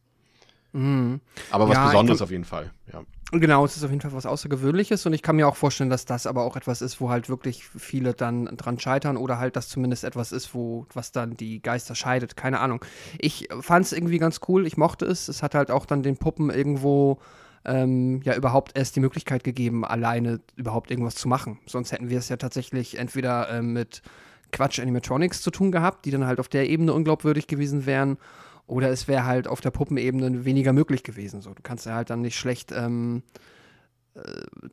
[0.72, 1.20] Mhm.
[1.50, 2.70] Aber was Ja, Besonderes kann- auf jeden Fall.
[2.92, 3.03] Ja.
[3.34, 6.05] Genau, es ist auf jeden Fall was Außergewöhnliches und ich kann mir auch vorstellen, dass
[6.05, 9.68] das aber auch etwas ist, wo halt wirklich viele dann dran scheitern oder halt das
[9.70, 12.36] zumindest etwas ist, wo was dann die Geister scheidet.
[12.36, 12.84] Keine Ahnung.
[13.18, 15.28] Ich fand es irgendwie ganz cool, ich mochte es.
[15.28, 17.18] Es hat halt auch dann den Puppen irgendwo
[17.65, 21.59] ähm, ja überhaupt erst die Möglichkeit gegeben, alleine überhaupt irgendwas zu machen.
[21.67, 24.03] Sonst hätten wir es ja tatsächlich entweder ähm, mit
[24.51, 28.19] Quatsch Animatronics zu tun gehabt, die dann halt auf der Ebene unglaubwürdig gewesen wären.
[28.67, 31.41] Oder es wäre halt auf der Puppenebene weniger möglich gewesen.
[31.41, 33.51] So, du kannst ja halt dann nicht schlecht ähm, äh,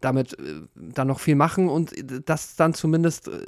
[0.02, 1.94] damit äh, dann noch viel machen und
[2.26, 3.46] das dann zumindest äh,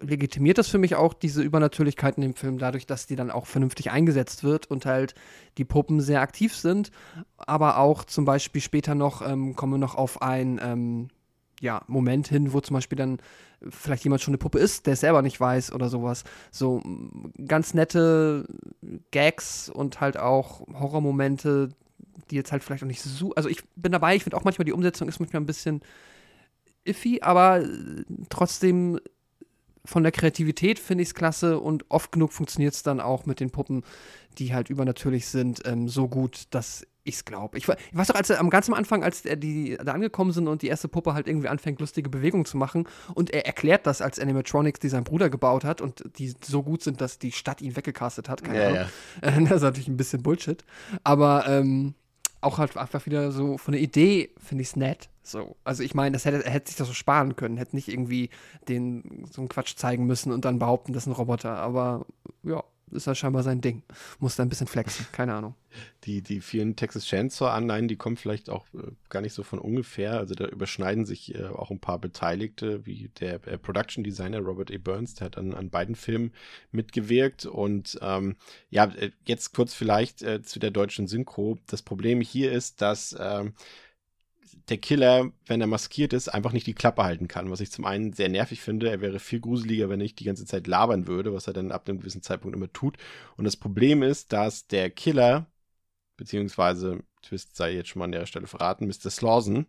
[0.00, 3.46] legitimiert das für mich auch diese Übernatürlichkeit in dem Film dadurch, dass die dann auch
[3.46, 5.14] vernünftig eingesetzt wird und halt
[5.56, 6.90] die Puppen sehr aktiv sind,
[7.36, 11.08] aber auch zum Beispiel später noch ähm, kommen wir noch auf ein ähm,
[11.60, 13.18] ja, Moment hin, wo zum Beispiel dann
[13.68, 16.24] vielleicht jemand schon eine Puppe ist, der es selber nicht weiß oder sowas.
[16.50, 16.82] So
[17.46, 18.46] ganz nette
[19.10, 21.70] Gags und halt auch Horrormomente,
[22.30, 23.34] die jetzt halt vielleicht auch nicht so.
[23.34, 25.80] Also ich bin dabei, ich finde auch manchmal die Umsetzung ist manchmal ein bisschen
[26.84, 27.64] iffy, aber
[28.28, 28.98] trotzdem
[29.84, 33.40] von der Kreativität finde ich es klasse und oft genug funktioniert es dann auch mit
[33.40, 33.84] den Puppen,
[34.38, 37.56] die halt übernatürlich sind, ähm, so gut, dass ich es glaube.
[37.56, 40.46] Ich, weiß doch, als er am ganz am Anfang, als er die da angekommen sind
[40.46, 44.02] und die erste Puppe halt irgendwie anfängt, lustige Bewegungen zu machen und er erklärt das
[44.02, 47.62] als Animatronics, die sein Bruder gebaut hat und die so gut sind, dass die Stadt
[47.62, 48.44] ihn weggecastet hat.
[48.44, 48.88] Keine Ja,
[49.22, 49.44] Ahnung.
[49.48, 50.64] das ist natürlich ein bisschen Bullshit.
[51.02, 51.94] Aber ähm,
[52.40, 55.08] auch halt einfach wieder so von der Idee finde ich es nett.
[55.22, 55.56] So.
[55.64, 58.30] Also ich meine, das hätte, er hätte sich das so sparen können, hätte nicht irgendwie
[58.68, 61.56] den so einen Quatsch zeigen müssen und dann behaupten, das ist ein Roboter.
[61.56, 62.06] Aber
[62.42, 62.62] ja,
[62.92, 63.82] ist ja scheinbar sein Ding.
[64.18, 65.54] Muss da ein bisschen flexen, keine Ahnung.
[66.04, 70.18] Die, die vielen Texas Chainsaw-Anleihen, die kommen vielleicht auch äh, gar nicht so von ungefähr.
[70.18, 74.72] Also da überschneiden sich äh, auch ein paar Beteiligte, wie der äh, Production Designer Robert
[74.72, 74.78] A.
[74.78, 76.32] Burns, der hat an, an beiden Filmen
[76.72, 77.46] mitgewirkt.
[77.46, 78.36] Und ähm,
[78.70, 81.58] ja, äh, jetzt kurz vielleicht äh, zu der deutschen Synchro.
[81.66, 83.52] Das Problem hier ist, dass ähm,
[84.68, 87.84] der Killer, wenn er maskiert ist, einfach nicht die Klappe halten kann, was ich zum
[87.84, 88.90] einen sehr nervig finde.
[88.90, 91.88] Er wäre viel gruseliger, wenn nicht die ganze Zeit labern würde, was er dann ab
[91.88, 92.96] einem gewissen Zeitpunkt immer tut.
[93.36, 95.46] Und das Problem ist, dass der Killer,
[96.16, 99.10] beziehungsweise, Twist sei jetzt schon mal an der Stelle verraten, Mr.
[99.10, 99.66] Slauson,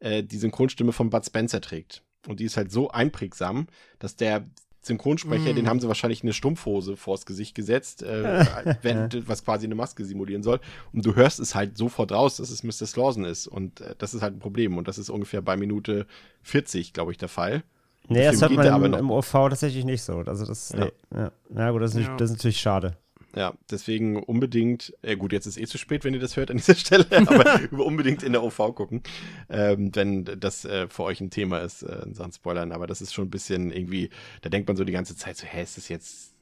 [0.00, 2.02] äh, die Synchronstimme von Bud Spencer trägt.
[2.26, 3.66] Und die ist halt so einprägsam,
[3.98, 4.48] dass der
[4.82, 5.56] Synchronsprecher, Mm.
[5.56, 8.44] den haben sie wahrscheinlich eine Stumpfhose vors Gesicht gesetzt, äh,
[8.82, 10.60] wenn, was quasi eine Maske simulieren soll.
[10.92, 12.86] Und du hörst es halt sofort raus, dass es Mr.
[12.86, 13.46] Slauson ist.
[13.46, 14.76] Und äh, das ist halt ein Problem.
[14.76, 16.06] Und das ist ungefähr bei Minute
[16.42, 17.62] 40, glaube ich, der Fall.
[18.08, 20.18] Nee, das hört man im, im OV tatsächlich nicht so.
[20.18, 20.84] Also das, Ja.
[20.86, 21.32] nee, ja.
[21.50, 22.16] Na gut, das ist, nicht, Ja.
[22.16, 22.96] das ist natürlich schade.
[23.34, 26.58] Ja, deswegen unbedingt, äh, gut, jetzt ist eh zu spät, wenn ihr das hört an
[26.58, 29.02] dieser Stelle, aber unbedingt in der OV gucken,
[29.48, 32.72] ähm, wenn das äh, für euch ein Thema ist, äh, in Sachen Spoilern.
[32.72, 34.10] Aber das ist schon ein bisschen irgendwie,
[34.42, 36.34] da denkt man so die ganze Zeit so, hä, ist das jetzt,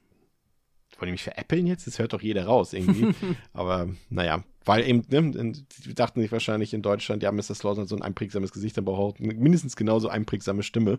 [0.99, 1.86] wollen die mich veräppeln jetzt?
[1.86, 3.14] Das hört doch jeder raus irgendwie.
[3.53, 5.53] aber naja, weil eben, ne,
[5.84, 7.55] die dachten sich wahrscheinlich in Deutschland, ja, Mr.
[7.55, 10.99] Slauson hat so ein einprägsames Gesicht, aber auch mindestens genauso einprägsame Stimme.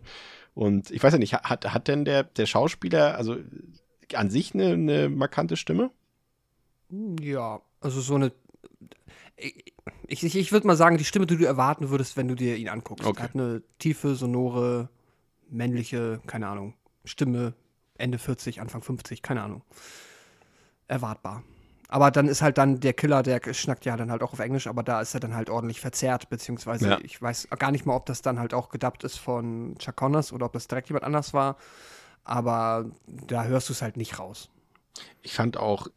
[0.53, 3.37] Und ich weiß ja nicht, hat, hat denn der, der Schauspieler, also
[4.17, 5.91] an sich eine, eine markante Stimme?
[7.19, 8.31] Ja, also so eine.
[10.07, 12.57] Ich, ich, ich würde mal sagen, die Stimme, die du erwarten würdest, wenn du dir
[12.57, 13.05] ihn anguckst.
[13.05, 13.19] Okay.
[13.19, 14.89] Er hat eine tiefe, sonore,
[15.49, 17.53] männliche, keine Ahnung, Stimme,
[17.97, 19.63] Ende 40, Anfang 50, keine Ahnung.
[20.87, 21.43] Erwartbar.
[21.87, 24.67] Aber dann ist halt dann der Killer, der schnackt ja dann halt auch auf Englisch,
[24.67, 26.99] aber da ist er dann halt ordentlich verzerrt, beziehungsweise Ja.
[27.03, 30.31] ich weiß gar nicht mal, ob das dann halt auch gedubbt ist von Chuck Connors
[30.31, 31.57] oder ob das direkt jemand anders war.
[32.23, 34.49] Aber da hörst du es halt nicht raus.
[35.21, 35.87] Ich fand auch,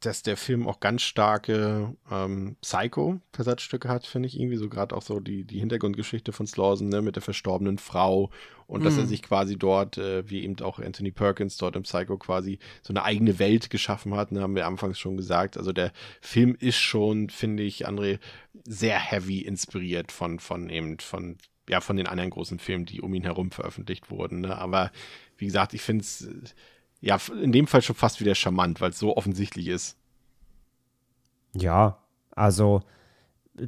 [0.00, 4.56] dass der Film auch ganz starke ähm, Psycho-Versatzstücke hat, finde ich irgendwie.
[4.56, 8.30] So gerade auch so die, die Hintergrundgeschichte von Slauson ne, mit der verstorbenen Frau
[8.66, 9.08] und dass er Mhm.
[9.08, 13.04] sich quasi dort, äh, wie eben auch Anthony Perkins dort im Psycho quasi so eine
[13.04, 15.58] eigene Welt geschaffen hat, ne, haben wir anfangs schon gesagt.
[15.58, 15.92] Also der
[16.22, 18.20] Film ist schon, finde ich, André,
[18.64, 23.14] sehr heavy inspiriert von, von eben, von, ja, von den anderen großen Filmen, die um
[23.14, 24.40] ihn herum veröffentlicht wurden.
[24.40, 24.56] Ne?
[24.58, 24.90] Aber
[25.40, 26.28] wie gesagt, ich finde es
[27.00, 29.96] ja in dem Fall schon fast wieder charmant, weil es so offensichtlich ist.
[31.54, 31.98] Ja,
[32.32, 32.82] also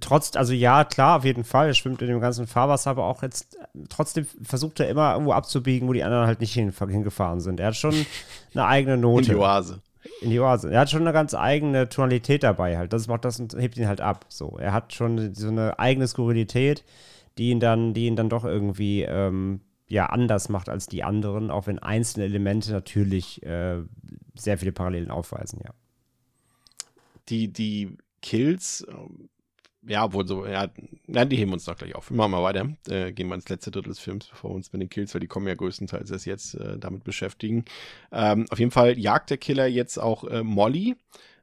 [0.00, 3.22] trotz, also ja, klar, auf jeden Fall, er schwimmt in dem ganzen Fahrwasser, aber auch
[3.22, 3.58] jetzt äh,
[3.88, 7.60] trotzdem versucht er immer irgendwo abzubiegen, wo die anderen halt nicht hin, hingefahren sind.
[7.60, 7.94] Er hat schon
[8.54, 9.30] eine eigene In Note.
[9.30, 9.80] die Oase.
[10.20, 10.70] in die Oase.
[10.72, 12.92] Er hat schon eine ganz eigene Tonalität dabei halt.
[12.92, 14.26] Das macht das und hebt ihn halt ab.
[14.28, 16.84] So, er hat schon so eine eigene Skurrilität,
[17.38, 19.60] die ihn dann, die ihn dann doch irgendwie ähm,
[19.92, 23.82] ja anders macht als die anderen, auch wenn einzelne Elemente natürlich äh,
[24.34, 25.60] sehr viele Parallelen aufweisen.
[25.62, 25.74] Ja.
[27.28, 29.28] Die, die Kills, ähm,
[29.82, 30.70] ja, obwohl so, ja,
[31.06, 32.08] nein, die heben uns noch gleich auf.
[32.08, 32.74] Wir machen mal weiter.
[32.88, 35.20] Äh, gehen wir ins letzte Drittel des Films, bevor wir uns mit den Kills, weil
[35.20, 37.66] die kommen ja größtenteils erst jetzt äh, damit beschäftigen.
[38.12, 40.96] Ähm, auf jeden Fall jagt der Killer jetzt auch äh, Molly.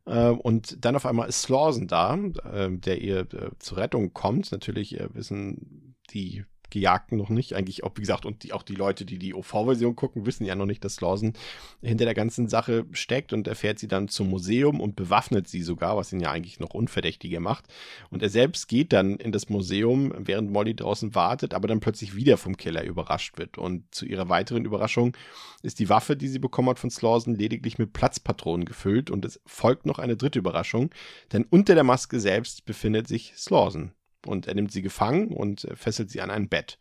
[0.05, 3.27] Äh, und dann auf einmal ist Slauson da, äh, der ihr
[3.59, 4.51] zur Rettung kommt.
[4.51, 7.53] Natürlich wissen die Gejagten noch nicht.
[7.53, 10.55] Eigentlich auch, wie gesagt, und die, auch die Leute, die die OV-Version gucken, wissen ja
[10.55, 11.33] noch nicht, dass Slauson
[11.81, 15.61] hinter der ganzen Sache steckt und er fährt sie dann zum Museum und bewaffnet sie
[15.61, 17.65] sogar, was ihn ja eigentlich noch unverdächtiger macht.
[18.09, 22.15] Und er selbst geht dann in das Museum, während Molly draußen wartet, aber dann plötzlich
[22.15, 23.57] wieder vom Killer überrascht wird.
[23.57, 25.15] Und zu ihrer weiteren Überraschung
[25.61, 29.41] ist die Waffe, die sie bekommen hat von Slauson, lediglich mit Platzpatronen gefüllt und es
[29.45, 30.91] folgt noch eine dritte Überraschung,
[31.31, 33.91] denn unter der Maske selbst befindet sich Slauson.
[34.25, 36.77] Und er nimmt sie gefangen und fesselt sie an ein Bett.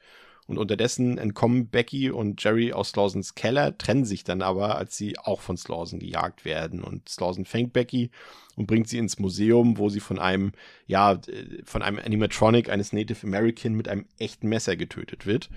[0.48, 5.18] Und unterdessen entkommen Becky und Jerry aus Slausons Keller, trennen sich dann aber, als sie
[5.18, 6.82] auch von Slauson gejagt werden.
[6.82, 8.10] Und Slauson fängt Becky
[8.56, 10.52] und bringt sie ins Museum, wo sie von einem,
[10.86, 11.20] ja,
[11.64, 15.50] von einem Animatronic eines Native American mit einem echten Messer getötet wird.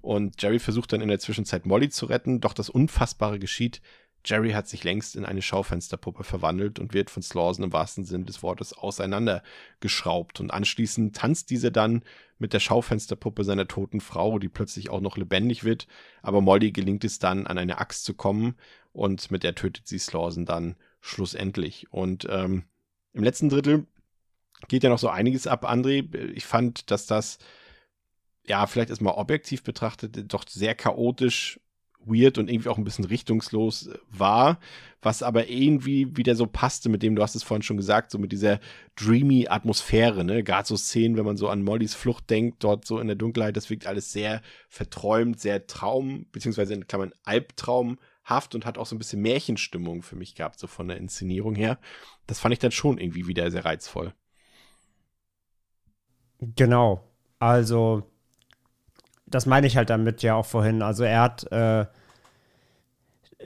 [0.00, 3.80] Und Jerry versucht dann in der Zwischenzeit Molly zu retten, doch das Unfassbare geschieht.
[4.24, 8.24] Jerry hat sich längst in eine Schaufensterpuppe verwandelt und wird von Slauson im wahrsten Sinne
[8.24, 10.40] des Wortes auseinandergeschraubt.
[10.40, 12.02] Und anschließend tanzt dieser dann
[12.38, 15.86] mit der Schaufensterpuppe seiner toten Frau, die plötzlich auch noch lebendig wird.
[16.22, 18.56] Aber Molly gelingt es dann, an eine Axt zu kommen
[18.92, 21.92] und mit der tötet sie Slauson dann schlussendlich.
[21.92, 22.64] Und ähm,
[23.12, 23.86] im letzten Drittel
[24.68, 26.14] geht ja noch so einiges ab, André.
[26.32, 27.38] Ich fand, dass das
[28.44, 31.60] ja, vielleicht erstmal objektiv betrachtet, doch sehr chaotisch
[32.04, 34.58] weird und irgendwie auch ein bisschen richtungslos war,
[35.00, 38.18] was aber irgendwie wieder so passte mit dem, du hast es vorhin schon gesagt, so
[38.18, 38.60] mit dieser
[38.96, 40.42] dreamy Atmosphäre, ne?
[40.42, 43.56] Gerade so Szenen, wenn man so an Mollys Flucht denkt, dort so in der Dunkelheit,
[43.56, 48.94] das wirkt alles sehr verträumt, sehr Traum, beziehungsweise in Klammern Albtraumhaft und hat auch so
[48.94, 51.78] ein bisschen Märchenstimmung für mich gehabt, so von der Inszenierung her.
[52.26, 54.14] Das fand ich dann schon irgendwie wieder sehr reizvoll.
[56.40, 57.08] Genau.
[57.38, 58.11] Also,
[59.34, 60.82] das meine ich halt damit ja auch vorhin.
[60.82, 61.86] Also er hat äh,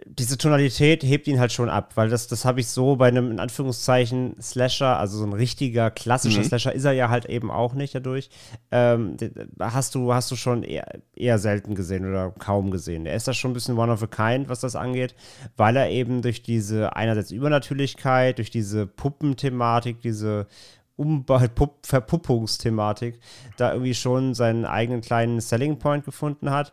[0.04, 3.30] diese Tonalität hebt ihn halt schon ab, weil das, das habe ich so bei einem
[3.30, 6.44] in Anführungszeichen Slasher, also so ein richtiger klassischer mhm.
[6.44, 8.30] Slasher ist er ja halt eben auch nicht dadurch.
[8.70, 9.16] Ähm,
[9.60, 13.06] hast du hast du schon eher, eher selten gesehen oder kaum gesehen.
[13.06, 15.14] Er ist da schon ein bisschen one of a kind, was das angeht,
[15.56, 20.46] weil er eben durch diese einerseits Übernatürlichkeit, durch diese Puppenthematik, diese
[20.96, 23.18] Verpuppungsthematik
[23.56, 26.72] da irgendwie schon seinen eigenen kleinen Selling Point gefunden hat.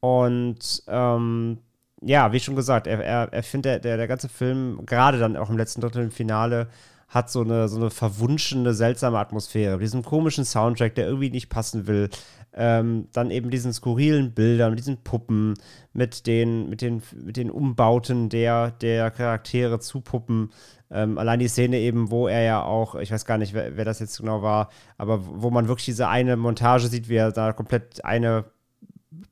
[0.00, 1.58] Und ähm,
[2.00, 5.50] ja, wie schon gesagt, er, er, er findet, der, der ganze Film, gerade dann auch
[5.50, 6.68] im letzten Drittel im Finale,
[7.12, 9.76] hat so eine, so eine verwunschene, seltsame Atmosphäre.
[9.76, 12.08] Mit diesem komischen Soundtrack, der irgendwie nicht passen will.
[12.54, 15.54] Ähm, dann eben diesen skurrilen Bildern, mit diesen Puppen,
[15.92, 20.50] mit den, mit den, mit den Umbauten der, der Charaktere zu Puppen.
[20.92, 23.84] Ähm, allein die Szene eben, wo er ja auch, ich weiß gar nicht, wer, wer
[23.84, 24.68] das jetzt genau war,
[24.98, 28.44] aber wo man wirklich diese eine Montage sieht, wie er da komplett eine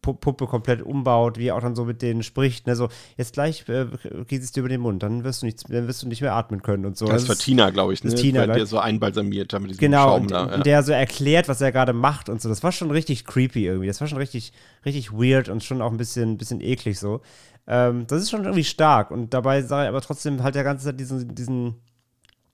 [0.03, 2.67] Puppe komplett umbaut, wie er auch dann so mit denen spricht.
[2.67, 2.75] Ne?
[2.75, 3.87] So, jetzt gleich äh,
[4.31, 6.63] es dir über den Mund, dann wirst du nicht, dann wirst du nicht mehr atmen
[6.63, 7.07] können und so.
[7.07, 8.11] Das, das war Tina, glaube ich, ne?
[8.11, 10.47] Das Tina, Weil der so einbalsamiert mit diesem genau, Schaum und, da.
[10.47, 10.55] Ja.
[10.55, 12.49] und der so erklärt, was er gerade macht und so.
[12.49, 13.87] Das war schon richtig creepy irgendwie.
[13.87, 14.53] Das war schon richtig,
[14.85, 17.21] richtig weird und schon auch ein bisschen, bisschen eklig so.
[17.67, 20.87] Ähm, das ist schon irgendwie stark und dabei sah er aber trotzdem halt der ganze
[20.87, 21.75] Zeit diesen, diesen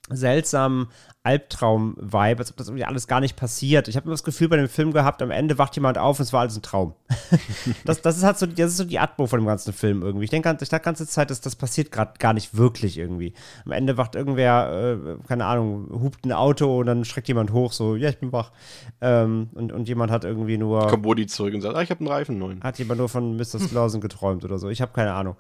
[0.09, 0.89] seltsamen
[1.27, 3.89] Albtraum-Vibe, als ob das irgendwie alles gar nicht passiert.
[3.89, 6.23] Ich habe immer das Gefühl bei dem Film gehabt, am Ende wacht jemand auf und
[6.23, 6.95] es war alles ein Traum.
[7.85, 10.25] das, das, ist halt so, das ist so die Atmo von dem ganzen Film irgendwie.
[10.25, 13.35] Ich denke ich dachte die ganze Zeit, dass das passiert gerade gar nicht wirklich irgendwie.
[13.65, 17.73] Am Ende wacht irgendwer, äh, keine Ahnung, hupt ein Auto und dann schreckt jemand hoch,
[17.73, 18.53] so, ja, ich bin wach.
[19.01, 20.87] Ähm, und, und jemand hat irgendwie nur.
[20.87, 22.63] Kommt Woody zurück und sagt, ah, ich habe einen Reifen neuen.
[22.63, 23.59] Hat jemand nur von Mr.
[23.59, 24.69] Slauson geträumt oder so.
[24.69, 25.35] Ich habe keine Ahnung.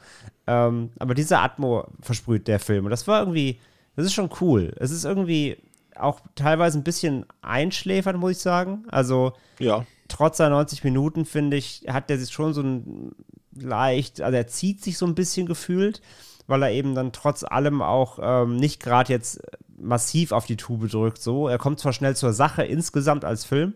[0.49, 2.87] Ähm, aber diese Atmo versprüht der Film.
[2.87, 3.61] Und das war irgendwie
[3.97, 4.74] das ist schon cool.
[4.78, 5.57] Es ist irgendwie
[5.94, 8.84] auch teilweise ein bisschen einschläfernd, muss ich sagen.
[8.88, 9.86] Also, ja.
[10.09, 13.12] trotz seiner 90 Minuten, finde ich, hat der sich schon so ein
[13.59, 16.03] leicht, also er zieht sich so ein bisschen gefühlt,
[16.47, 19.40] weil er eben dann trotz allem auch ähm, nicht gerade jetzt
[19.78, 21.20] massiv auf die Tube drückt.
[21.20, 23.74] So, er kommt zwar schnell zur Sache insgesamt als Film,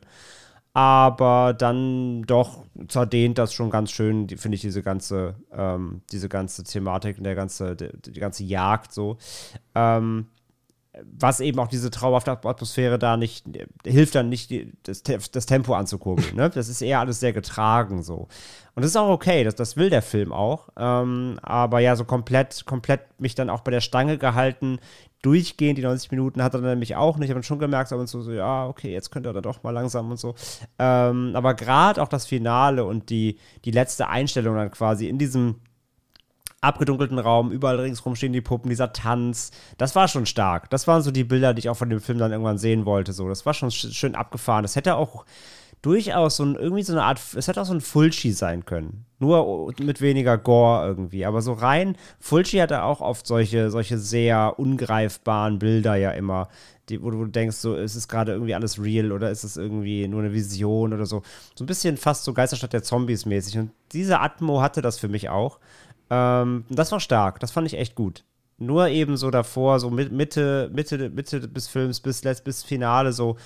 [0.73, 6.65] aber dann doch zerdehnt das schon ganz schön, finde ich, diese ganze, ähm, diese ganze
[6.65, 9.19] Thematik der ganze, die, die ganze Jagd so.
[9.75, 10.27] Ähm,
[11.05, 13.47] was eben auch diese traumhafte Atmosphäre da nicht,
[13.85, 14.53] hilft dann nicht,
[14.83, 16.35] das, das Tempo anzukurbeln.
[16.35, 16.51] Ne?
[16.51, 18.29] Das ist eher alles sehr getragen so.
[18.75, 20.69] Und das ist auch okay, das, das will der Film auch.
[20.77, 24.79] Ähm, aber ja, so komplett, komplett mich dann auch bei der Stange gehalten,
[25.23, 27.29] durchgehend, die 90 Minuten hat er nämlich auch nicht.
[27.29, 29.71] Ich habe schon gemerkt, aber so, so, ja, okay, jetzt könnte er dann doch mal
[29.71, 30.35] langsam und so.
[30.79, 35.57] Ähm, aber gerade auch das Finale und die, die letzte Einstellung dann quasi in diesem
[36.61, 40.69] abgedunkelten Raum, überall ringsrum stehen die Puppen, dieser Tanz, das war schon stark.
[40.71, 43.13] Das waren so die Bilder, die ich auch von dem Film dann irgendwann sehen wollte.
[43.13, 44.63] So, das war schon schön abgefahren.
[44.63, 45.25] Das hätte auch
[45.83, 49.07] durchaus so ein, irgendwie so eine Art, es hätte auch so ein Fulci sein können.
[49.19, 51.27] Nur mit weniger Gore irgendwie.
[51.27, 56.49] Aber so rein, Fulci hatte auch oft solche, solche sehr ungreifbaren Bilder ja immer,
[56.89, 60.09] die, wo du denkst, so, ist es gerade irgendwie alles real oder ist es irgendwie
[60.09, 61.23] nur eine Vision oder so.
[61.55, 63.59] So ein bisschen fast so Geisterstadt der Zombies mäßig.
[63.59, 65.61] Und diese Atmo hatte das für mich auch.
[66.11, 68.25] Ähm, das war stark, das fand ich echt gut.
[68.59, 73.37] Nur eben so davor, so Mitte, Mitte, Mitte des Films bis, bis Finale, so,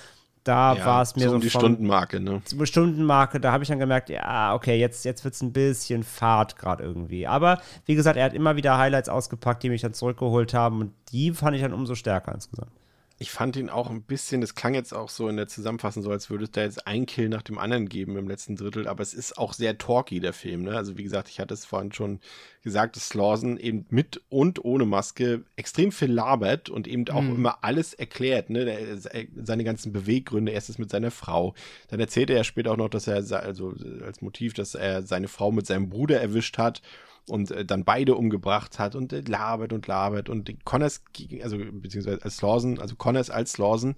[0.45, 2.41] da ja, war es mir so, so um die von, Stundenmarke, ne?
[2.45, 6.03] So Stundenmarke, da habe ich dann gemerkt, ja, okay, jetzt, jetzt wird es ein bisschen
[6.03, 7.27] fad gerade irgendwie.
[7.27, 10.93] Aber wie gesagt, er hat immer wieder Highlights ausgepackt, die mich dann zurückgeholt haben und
[11.11, 12.71] die fand ich dann umso stärker insgesamt
[13.17, 16.11] ich fand ihn auch ein bisschen, das klang jetzt auch so in der Zusammenfassung so,
[16.11, 19.01] als würde es da jetzt ein Kill nach dem anderen geben im letzten Drittel, aber
[19.01, 20.63] es ist auch sehr talky, der Film.
[20.63, 20.75] Ne?
[20.75, 22.19] Also wie gesagt, ich hatte es vorhin schon
[22.61, 27.35] gesagt, dass Slauson eben mit und ohne Maske extrem viel labert und eben auch mhm.
[27.35, 28.65] immer alles erklärt, ne?
[28.65, 31.53] Der, seine ganzen Beweggründe, erstes mit seiner Frau.
[31.87, 35.27] Dann erzählt er ja später auch noch, dass er, also als Motiv, dass er seine
[35.27, 36.81] Frau mit seinem Bruder erwischt hat
[37.27, 41.03] und äh, dann beide umgebracht hat und äh, labert und labert und Connors,
[41.41, 43.95] also beziehungsweise als Lawson, also Connors als Lawson,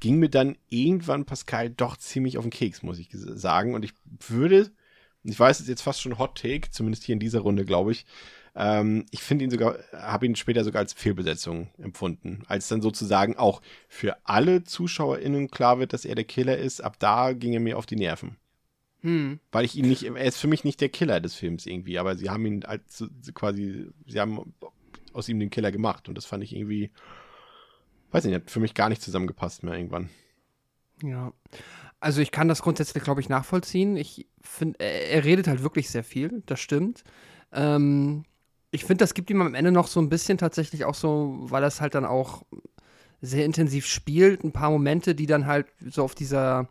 [0.00, 3.74] ging mir dann irgendwann Pascal doch ziemlich auf den Keks, muss ich sagen.
[3.74, 3.92] Und ich
[4.28, 4.70] würde,
[5.22, 7.92] ich weiß, es ist jetzt fast schon Hot Take, zumindest hier in dieser Runde, glaube
[7.92, 8.04] ich.
[8.54, 12.42] Ähm, ich finde ihn sogar, habe ihn später sogar als Fehlbesetzung empfunden.
[12.46, 16.96] Als dann sozusagen auch für alle ZuschauerInnen klar wird, dass er der Killer ist, ab
[16.98, 18.36] da ging er mir auf die Nerven.
[19.02, 19.40] Hm.
[19.52, 22.16] Weil ich ihn nicht, er ist für mich nicht der Killer des Films irgendwie, aber
[22.16, 24.54] sie haben ihn als quasi, sie haben
[25.12, 26.90] aus ihm den Killer gemacht und das fand ich irgendwie,
[28.10, 30.08] weiß nicht, hat für mich gar nicht zusammengepasst mehr irgendwann.
[31.02, 31.32] Ja.
[32.00, 33.96] Also ich kann das grundsätzlich, glaube ich, nachvollziehen.
[33.96, 37.04] Ich finde, er, redet halt wirklich sehr viel, das stimmt.
[37.52, 38.24] Ähm,
[38.70, 41.62] ich finde, das gibt ihm am Ende noch so ein bisschen tatsächlich auch so, weil
[41.62, 42.44] er es halt dann auch
[43.22, 46.68] sehr intensiv spielt, ein paar Momente, die dann halt so auf dieser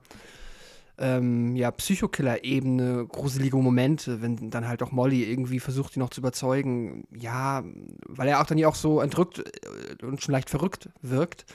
[0.97, 6.21] ähm, ja, Psychokiller-Ebene gruselige Momente, wenn dann halt auch Molly irgendwie versucht, ihn noch zu
[6.21, 7.63] überzeugen, ja,
[8.07, 11.45] weil er auch dann ja auch so entrückt äh, und schon leicht verrückt wirkt.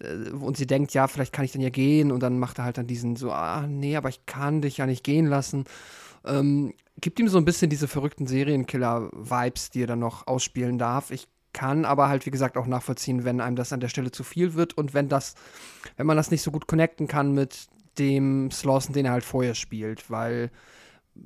[0.00, 2.64] Äh, und sie denkt, ja, vielleicht kann ich dann ja gehen und dann macht er
[2.64, 5.64] halt dann diesen so, ah, nee, aber ich kann dich ja nicht gehen lassen.
[6.26, 11.10] Ähm, gibt ihm so ein bisschen diese verrückten Serienkiller-Vibes, die er dann noch ausspielen darf.
[11.10, 14.24] Ich kann aber halt, wie gesagt, auch nachvollziehen, wenn einem das an der Stelle zu
[14.24, 15.34] viel wird und wenn das,
[15.96, 17.68] wenn man das nicht so gut connecten kann mit
[17.98, 20.50] dem Slawson, den er halt vorher spielt, weil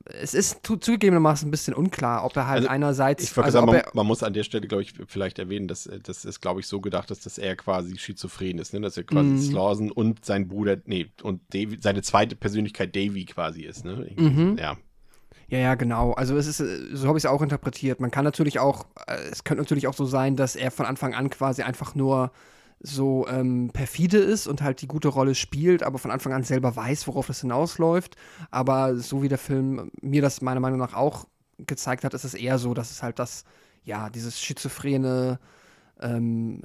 [0.06, 3.22] es ist zugegebenermaßen ein bisschen unklar, ob er halt also, einerseits.
[3.24, 5.88] Ich würde also sagen, man, man, muss an der Stelle, glaube ich, vielleicht erwähnen, dass
[6.02, 8.80] das ist, glaube ich, so gedacht ist, dass er quasi schizophren ist, ne?
[8.80, 9.40] dass er quasi mm.
[9.40, 14.10] Slawson und sein Bruder, nee, und Davy, seine zweite Persönlichkeit Davy quasi ist, ne?
[14.16, 14.56] Mhm.
[14.58, 14.76] Ja.
[15.48, 16.12] Ja, ja, genau.
[16.12, 16.58] Also es ist,
[16.96, 18.00] so habe ich es auch interpretiert.
[18.00, 21.14] Man kann natürlich auch, äh, es könnte natürlich auch so sein, dass er von Anfang
[21.14, 22.32] an quasi einfach nur
[22.86, 26.76] so ähm, perfide ist und halt die gute Rolle spielt, aber von Anfang an selber
[26.76, 28.16] weiß, worauf das hinausläuft.
[28.50, 31.26] Aber so wie der Film mir das meiner Meinung nach auch
[31.58, 33.44] gezeigt hat, ist es eher so, dass es halt das,
[33.84, 35.38] ja, dieses schizophrene
[36.00, 36.60] ähm,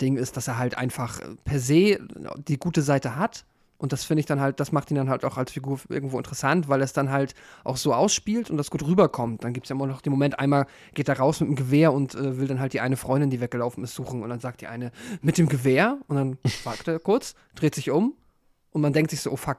[0.00, 1.98] Ding ist, dass er halt einfach per se
[2.46, 3.44] die gute Seite hat
[3.78, 6.16] und das finde ich dann halt, das macht ihn dann halt auch als Figur irgendwo
[6.16, 9.44] interessant, weil es dann halt auch so ausspielt und das gut rüberkommt.
[9.44, 11.92] Dann gibt es ja immer noch den Moment, einmal geht er raus mit dem Gewehr
[11.92, 14.22] und äh, will dann halt die eine Freundin, die weggelaufen ist, suchen.
[14.22, 15.98] Und dann sagt die eine, mit dem Gewehr?
[16.08, 18.14] Und dann fragt er kurz, dreht sich um
[18.70, 19.58] und man denkt sich so, oh fuck,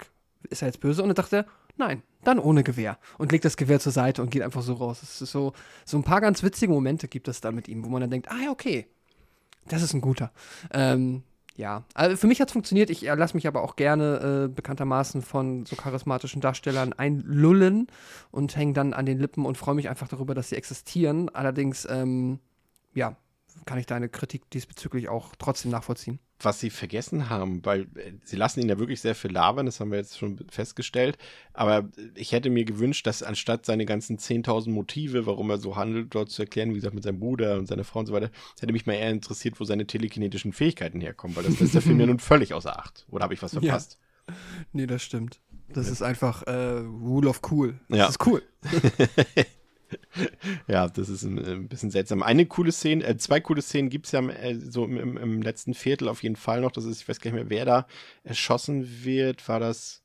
[0.49, 1.03] ist er jetzt böse?
[1.03, 1.45] Und dann dachte er,
[1.77, 2.97] nein, dann ohne Gewehr.
[3.19, 5.03] Und legt das Gewehr zur Seite und geht einfach so raus.
[5.03, 5.53] Es ist so,
[5.85, 8.31] so ein paar ganz witzige Momente gibt es da mit ihm, wo man dann denkt,
[8.31, 8.87] ah ja, okay,
[9.67, 10.31] das ist ein guter.
[10.71, 11.23] Ähm,
[11.57, 12.91] ja, also für mich hat es funktioniert.
[12.91, 17.87] Ich lasse mich aber auch gerne äh, bekanntermaßen von so charismatischen Darstellern einlullen
[18.29, 21.29] und hänge dann an den Lippen und freue mich einfach darüber, dass sie existieren.
[21.29, 22.39] Allerdings, ähm,
[22.93, 23.15] ja,
[23.65, 28.35] kann ich deine Kritik diesbezüglich auch trotzdem nachvollziehen was sie vergessen haben, weil äh, sie
[28.35, 31.17] lassen ihn ja wirklich sehr viel labern, das haben wir jetzt schon festgestellt.
[31.53, 36.13] Aber ich hätte mir gewünscht, dass anstatt seine ganzen 10.000 Motive, warum er so handelt,
[36.13, 38.29] dort zu erklären, wie gesagt, mit seinem Bruder und seiner Frau und so weiter,
[38.59, 41.99] hätte mich mal eher interessiert, wo seine telekinetischen Fähigkeiten herkommen, weil das lässt der Film
[41.99, 43.05] ja nun völlig außer Acht.
[43.09, 43.97] Oder habe ich was verpasst?
[44.27, 44.35] Ja.
[44.73, 45.39] Nee, das stimmt.
[45.69, 45.93] Das ja.
[45.93, 47.79] ist einfach äh, Rule of Cool.
[47.89, 48.07] Das ja.
[48.07, 48.43] ist cool.
[50.67, 52.23] ja, das ist ein, ein, bisschen seltsam.
[52.23, 55.73] Eine coole Szene, äh, zwei coole Szenen gibt es ja äh, so im, im, letzten
[55.73, 56.71] Viertel auf jeden Fall noch.
[56.71, 57.87] Das ist, ich weiß gar nicht mehr, wer da
[58.23, 59.47] erschossen wird.
[59.47, 60.03] War das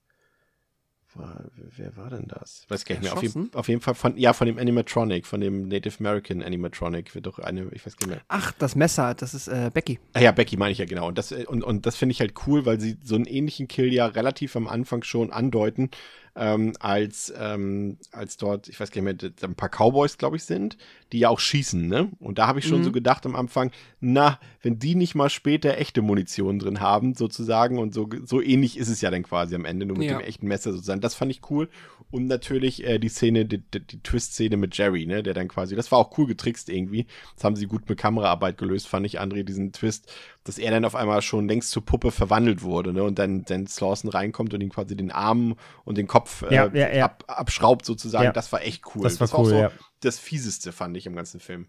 [1.14, 2.64] war, wer war denn das?
[2.68, 3.12] Weiß gar nicht mehr.
[3.12, 7.14] Auf, je, auf, jeden Fall von, ja, von dem Animatronic, von dem Native American Animatronic
[7.14, 8.24] wird doch eine, ich weiß gar nicht mehr.
[8.28, 9.99] Ach, das Messer, das ist äh, Becky.
[10.14, 11.09] Ah ja, Becky meine ich ja genau.
[11.09, 13.68] Und das, äh, und, und das finde ich halt cool, weil sie so einen ähnlichen
[13.68, 15.91] Kill ja relativ am Anfang schon andeuten.
[16.35, 20.45] Ähm, als, ähm, als dort, ich weiß gar nicht mehr, ein paar Cowboys, glaube ich,
[20.45, 20.78] sind,
[21.12, 22.11] die ja auch schießen, ne?
[22.20, 22.85] Und da habe ich schon Mhm.
[22.85, 23.70] so gedacht am Anfang,
[24.01, 28.78] na, wenn die nicht mal später echte Munition drin haben, sozusagen, und so, so ähnlich
[28.78, 30.16] ist es ja dann quasi am Ende, nur mit Ja.
[30.18, 31.03] dem echten Messer sozusagen.
[31.03, 31.68] Das fand ich cool.
[32.11, 35.76] Und natürlich äh, die Szene, die, die, die Twist-Szene mit Jerry, ne, der dann quasi,
[35.76, 37.07] das war auch cool getrickst irgendwie.
[37.35, 40.11] Das haben sie gut mit Kameraarbeit gelöst, fand ich, André, diesen Twist,
[40.45, 43.66] dass er dann auf einmal schon längst zur Puppe verwandelt wurde, ne, und dann, dann
[43.66, 47.05] Slawson reinkommt und ihm quasi den Arm und den Kopf äh, Ja, ja, ja.
[47.05, 48.32] Ab, abschraubt sozusagen.
[48.32, 49.03] Das war echt cool.
[49.03, 49.68] Das war auch cool, so
[50.01, 51.68] das Fieseste, fand ich im ganzen Film.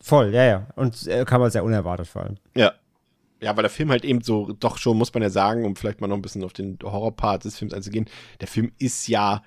[0.00, 0.66] Voll, ja, ja.
[0.76, 2.36] Und äh, kam halt sehr unerwartet vor allem.
[2.54, 2.72] Ja.
[3.40, 6.00] Ja, weil der Film halt eben so, doch schon, muss man ja sagen, um vielleicht
[6.00, 8.06] mal noch ein bisschen auf den Horrorpart des Films einzugehen,
[8.40, 9.42] der Film ist ja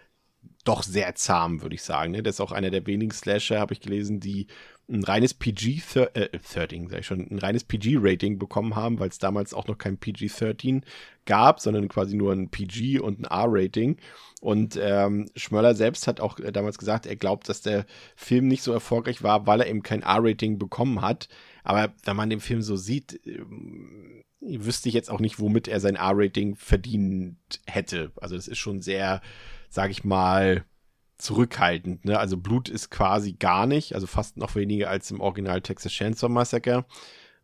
[0.64, 2.12] doch sehr zahm, würde ich sagen.
[2.12, 2.24] Ne?
[2.24, 4.48] Der ist auch einer der wenigen Slasher, habe ich gelesen, die
[4.92, 5.82] ein reines PG,
[6.14, 9.78] äh, 13, sag ich schon, ein reines PG-Rating bekommen haben, weil es damals auch noch
[9.78, 10.84] kein PG-13
[11.26, 13.98] gab, sondern quasi nur ein PG und ein R-Rating.
[14.42, 17.86] Und ähm, Schmöller selbst hat auch äh, damals gesagt, er glaubt, dass der
[18.16, 21.30] Film nicht so erfolgreich war, weil er eben kein R-Rating bekommen hat.
[21.64, 25.80] Aber wenn man den Film so sieht, ähm, wüsste ich jetzt auch nicht, womit er
[25.80, 28.12] sein R-Rating verdient hätte.
[28.20, 29.22] Also das ist schon sehr,
[29.70, 30.66] sag ich mal,
[31.22, 32.06] zurückhaltend.
[32.06, 32.20] Ne?
[32.20, 36.30] Also Blut ist quasi gar nicht, also fast noch weniger als im Original Texas Chainsaw
[36.30, 36.86] Massacre.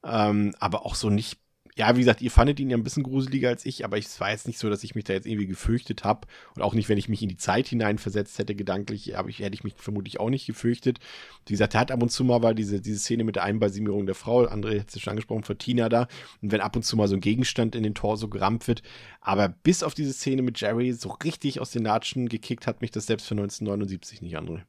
[0.03, 1.39] Ähm, aber auch so nicht,
[1.77, 4.31] ja, wie gesagt, ihr fandet ihn ja ein bisschen gruseliger als ich, aber es war
[4.31, 6.27] jetzt nicht so, dass ich mich da jetzt irgendwie gefürchtet habe.
[6.55, 9.63] Und auch nicht, wenn ich mich in die Zeit hineinversetzt hätte, gedanklich, ich, hätte ich
[9.63, 10.97] mich vermutlich auch nicht gefürchtet.
[11.45, 14.07] Wie gesagt, er hat ab und zu mal, weil diese, diese Szene mit der Einbalsamierung
[14.07, 16.07] der Frau, André hat es ja schon angesprochen, für Tina da,
[16.41, 18.81] und wenn ab und zu mal so ein Gegenstand in den Torso gerammt wird.
[19.21, 22.89] Aber bis auf diese Szene mit Jerry so richtig aus den Latschen gekickt hat mich
[22.89, 24.63] das selbst für 1979 nicht, André.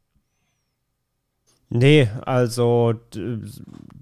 [1.71, 2.95] Nee, also,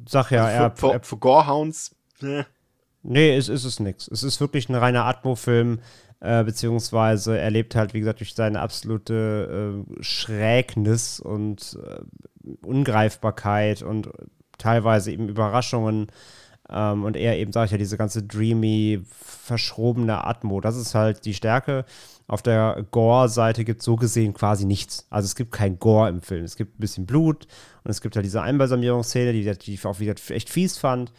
[0.09, 2.45] sag ja, also er, für, für, er für Gorehounds, äh,
[3.09, 4.09] Nee, es ist es nix.
[4.09, 5.79] Es ist wirklich ein reiner Atmo-Film,
[6.19, 12.01] äh, beziehungsweise er lebt halt, wie gesagt, durch seine absolute äh, Schrägnis und äh,
[12.67, 14.09] Ungreifbarkeit und
[14.59, 16.09] teilweise eben Überraschungen.
[16.69, 20.61] Ähm, und er eben, sag ich ja, diese ganze dreamy, verschrobene Atmo.
[20.61, 21.85] Das ist halt die Stärke.
[22.27, 25.07] Auf der Gore-Seite gibt es so gesehen quasi nichts.
[25.11, 26.45] Also es gibt kein Gore im Film.
[26.45, 27.47] Es gibt ein bisschen Blut
[27.85, 31.13] und es gibt halt diese Einbalsamierungsszene, die, die ich auch wieder echt fies fand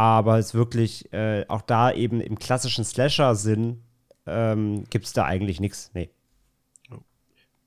[0.00, 3.82] aber es wirklich äh, auch da eben im klassischen Slasher-Sinn
[4.24, 5.90] ähm, gibt es da eigentlich nichts.
[5.92, 6.08] Nee.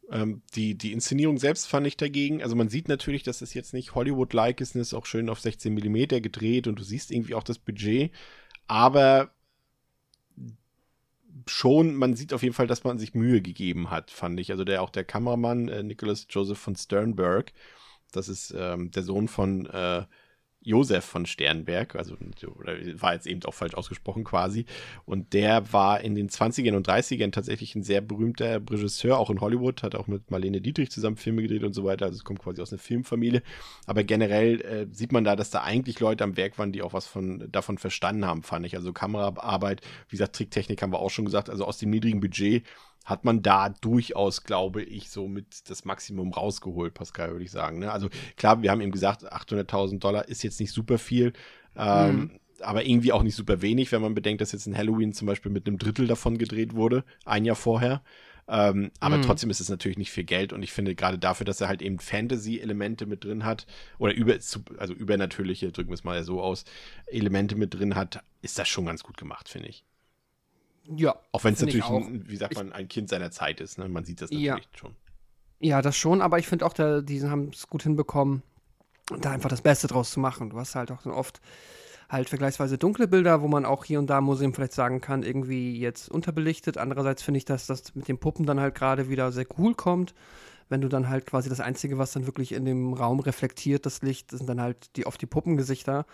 [0.09, 3.75] Ähm, die, die Inszenierung selbst fand ich dagegen, also man sieht natürlich, dass es jetzt
[3.75, 7.43] nicht Hollywood-like ist, ist auch schön auf 16 mm gedreht und du siehst irgendwie auch
[7.43, 8.11] das Budget,
[8.65, 9.29] aber
[11.47, 14.49] schon, man sieht auf jeden Fall, dass man sich Mühe gegeben hat, fand ich.
[14.49, 17.53] Also der auch der Kameramann, äh, Nicholas Joseph von Sternberg,
[18.11, 20.05] das ist ähm, der Sohn von äh,
[20.63, 22.15] Josef von Sternberg, also
[22.59, 24.65] oder war jetzt eben auch falsch ausgesprochen quasi.
[25.05, 29.41] Und der war in den 20ern und 30ern tatsächlich ein sehr berühmter Regisseur, auch in
[29.41, 32.05] Hollywood, hat auch mit Marlene Dietrich zusammen Filme gedreht und so weiter.
[32.05, 33.43] Also es kommt quasi aus einer Filmfamilie.
[33.85, 36.93] Aber generell äh, sieht man da, dass da eigentlich Leute am Werk waren, die auch
[36.93, 38.75] was von, davon verstanden haben, fand ich.
[38.75, 41.49] Also Kameraarbeit, wie gesagt, Tricktechnik haben wir auch schon gesagt.
[41.49, 42.63] Also aus dem niedrigen Budget
[43.05, 47.79] hat man da durchaus, glaube ich, so mit das Maximum rausgeholt, Pascal, würde ich sagen.
[47.79, 47.91] Ne?
[47.91, 51.33] Also klar, wir haben eben gesagt, 800.000 Dollar ist jetzt nicht super viel,
[51.75, 52.31] ähm, Mhm.
[52.61, 55.51] aber irgendwie auch nicht super wenig, wenn man bedenkt, dass jetzt ein Halloween zum Beispiel
[55.51, 58.03] mit einem Drittel davon gedreht wurde, ein Jahr vorher.
[58.47, 59.21] Ähm, aber Mhm.
[59.21, 61.81] trotzdem ist es natürlich nicht viel Geld und ich finde gerade dafür, dass er halt
[61.81, 63.65] eben Fantasy-Elemente mit drin hat
[63.99, 64.33] oder über,
[64.77, 66.65] also übernatürliche, drücken wir es mal so aus,
[67.07, 69.85] Elemente mit drin hat, ist das schon ganz gut gemacht, finde ich.
[70.87, 71.15] Ja.
[71.31, 73.77] Auch wenn es natürlich, ein, wie sagt man, ein Kind seiner Zeit ist.
[73.77, 73.87] Ne?
[73.87, 74.77] Man sieht das natürlich Ja.
[74.77, 74.95] schon.
[75.59, 78.43] Ja, das schon, aber ich finde auch, der, die haben es gut hinbekommen,
[79.19, 80.49] da einfach das Beste draus zu machen.
[80.49, 81.39] Du hast halt auch so oft
[82.09, 85.23] halt vergleichsweise dunkle Bilder, wo man auch hier und da im Museum vielleicht sagen kann,
[85.23, 86.77] irgendwie jetzt unterbelichtet.
[86.77, 90.13] Andererseits finde ich, dass das mit den Puppen dann halt gerade wieder sehr cool kommt.
[90.69, 94.01] Wenn du dann halt quasi das Einzige, was dann wirklich in dem Raum reflektiert, das
[94.01, 96.05] Licht, sind dann halt die oft die Puppengesichter.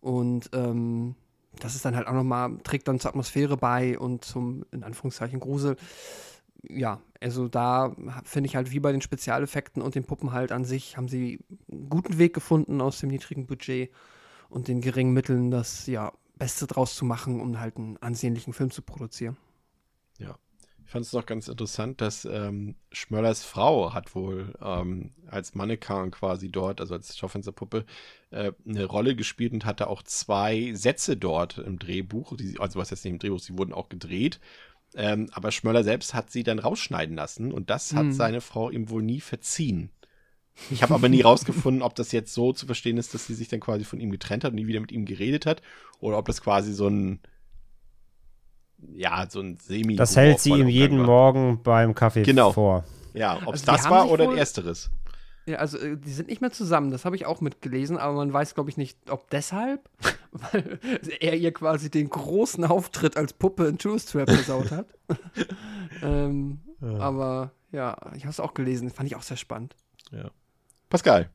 [0.00, 1.14] Und ähm,
[1.60, 5.40] das ist dann halt auch nochmal, trägt dann zur Atmosphäre bei und zum, in Anführungszeichen,
[5.40, 5.76] Grusel.
[6.68, 7.94] Ja, also da
[8.24, 11.40] finde ich halt wie bei den Spezialeffekten und den Puppen halt an sich, haben sie
[11.70, 13.90] einen guten Weg gefunden aus dem niedrigen Budget
[14.48, 18.70] und den geringen Mitteln, das ja Beste draus zu machen, um halt einen ansehnlichen Film
[18.70, 19.36] zu produzieren.
[20.86, 26.10] Ich fand es noch ganz interessant, dass ähm, Schmöllers Frau hat wohl ähm, als Mannequin
[26.10, 27.86] quasi dort, also als Schaufensterpuppe,
[28.30, 32.36] äh, eine Rolle gespielt und hatte auch zwei Sätze dort im Drehbuch.
[32.36, 34.40] Die, also was jetzt nicht im Drehbuch, sie wurden auch gedreht.
[34.94, 38.12] Ähm, aber Schmöller selbst hat sie dann rausschneiden lassen und das hat Mhm.
[38.12, 39.90] seine Frau ihm wohl nie verziehen.
[40.68, 43.48] Ich habe aber nie rausgefunden, ob das jetzt so zu verstehen ist, dass sie sich
[43.48, 45.62] dann quasi von ihm getrennt hat und nie wieder mit ihm geredet hat
[46.00, 47.20] oder ob das quasi so ein
[48.94, 51.06] ja, so ein semi Das hält sie ihm jeden war.
[51.06, 52.52] Morgen beim Kaffee Genau.
[52.52, 52.84] vor.
[53.14, 54.90] Ja, ob es Also das war oder wohl- ein ersteres.
[55.46, 58.32] Ja, also äh, die sind nicht mehr zusammen, das habe ich auch mitgelesen, aber man
[58.32, 59.90] weiß, glaube ich, nicht, ob deshalb,
[60.32, 60.78] weil
[61.20, 64.86] er ihr quasi den großen Auftritt als Puppe in Tourist Trap versaut hat.
[66.02, 69.76] ähm, Aber ja, ich habe es auch gelesen, fand ich auch sehr spannend.
[70.88, 71.28] Pascal,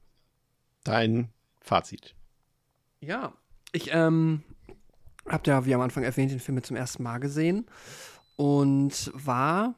[0.84, 1.30] dein
[1.62, 2.16] Fazit.
[3.02, 3.34] Ja,
[3.74, 4.44] ich ähm,
[5.32, 7.66] habe ja, wie am Anfang erwähnt, den Film zum ersten Mal gesehen
[8.36, 9.76] und war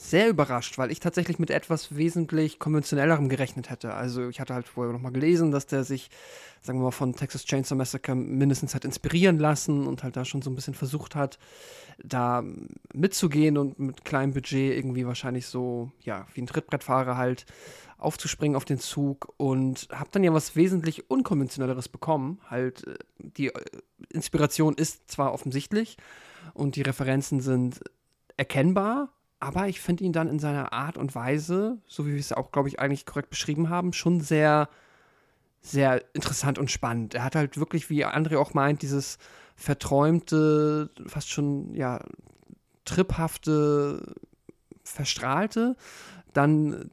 [0.00, 3.92] sehr überrascht, weil ich tatsächlich mit etwas wesentlich konventionellerem gerechnet hätte.
[3.92, 6.08] Also ich hatte halt vorher noch mal gelesen, dass der sich,
[6.62, 10.40] sagen wir mal, von Texas Chainsaw Massacre mindestens hat inspirieren lassen und halt da schon
[10.40, 11.38] so ein bisschen versucht hat,
[12.02, 12.42] da
[12.94, 17.44] mitzugehen und mit kleinem Budget irgendwie wahrscheinlich so, ja, wie ein Trittbrettfahrer halt
[17.98, 22.40] aufzuspringen auf den Zug und habe dann ja was wesentlich unkonventionelleres bekommen.
[22.48, 23.64] Halt, äh, die äh,
[24.08, 25.98] Inspiration ist zwar offensichtlich
[26.54, 27.80] und die Referenzen sind
[28.38, 32.32] erkennbar, aber ich finde ihn dann in seiner Art und Weise, so wie wir es
[32.32, 34.68] auch, glaube ich, eigentlich korrekt beschrieben haben, schon sehr,
[35.62, 37.14] sehr interessant und spannend.
[37.14, 39.18] Er hat halt wirklich, wie André auch meint, dieses
[39.56, 42.00] verträumte, fast schon, ja,
[42.84, 44.14] triphafte,
[44.84, 45.76] verstrahlte.
[46.34, 46.90] Dann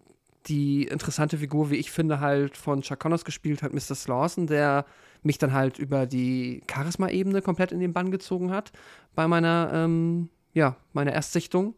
[0.48, 3.96] die interessante Figur, wie ich finde, halt von Chuck Connors gespielt hat, Mr.
[3.96, 4.86] Slawson, der
[5.22, 8.72] mich dann halt über die Charisma-Ebene komplett in den Bann gezogen hat
[9.16, 11.76] bei meiner, ähm, ja, meiner Erstsichtung.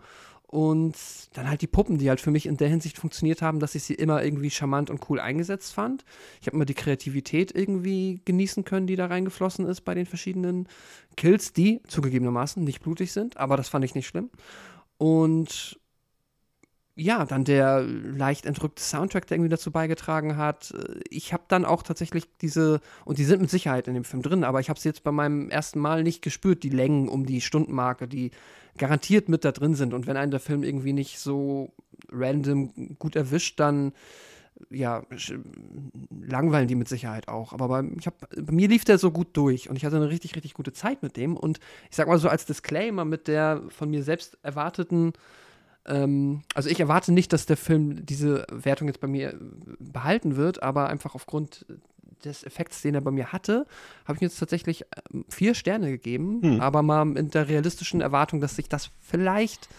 [0.52, 0.96] Und
[1.34, 3.84] dann halt die Puppen, die halt für mich in der Hinsicht funktioniert haben, dass ich
[3.84, 6.04] sie immer irgendwie charmant und cool eingesetzt fand.
[6.42, 10.68] Ich habe immer die Kreativität irgendwie genießen können, die da reingeflossen ist bei den verschiedenen
[11.18, 14.32] Kills, die zugegebenermaßen nicht blutig sind, aber das fand ich nicht schlimm.
[14.98, 15.79] Und
[17.00, 20.74] ja, dann der leicht entrückte Soundtrack, der irgendwie dazu beigetragen hat.
[21.10, 24.44] Ich habe dann auch tatsächlich diese, und die sind mit Sicherheit in dem Film drin,
[24.44, 27.42] aber ich habe sie jetzt bei meinem ersten Mal nicht gespürt, die Längen um die
[27.42, 28.32] Stundenmarke, die
[28.78, 29.94] garantiert mit da drin sind.
[29.94, 31.72] Und wenn einen der Film irgendwie nicht so
[32.12, 33.94] random gut erwischt, dann
[34.70, 35.04] ja,
[36.22, 37.54] langweilen die mit Sicherheit auch.
[37.54, 40.10] Aber bei, ich hab, bei mir lief der so gut durch und ich hatte eine
[40.10, 41.38] richtig, richtig gute Zeit mit dem.
[41.38, 45.14] Und ich sag mal so als Disclaimer mit der von mir selbst erwarteten
[45.90, 49.38] ähm, also ich erwarte nicht, dass der Film diese Wertung jetzt bei mir äh,
[49.80, 51.66] behalten wird, aber einfach aufgrund
[52.26, 53.66] des Effekts, den er bei mir hatte,
[54.06, 54.84] habe ich ihm jetzt tatsächlich
[55.14, 56.62] ähm, vier Sterne gegeben, Hm.
[56.62, 59.70] aber mal mit der realistischen Erwartung, dass sich das vielleicht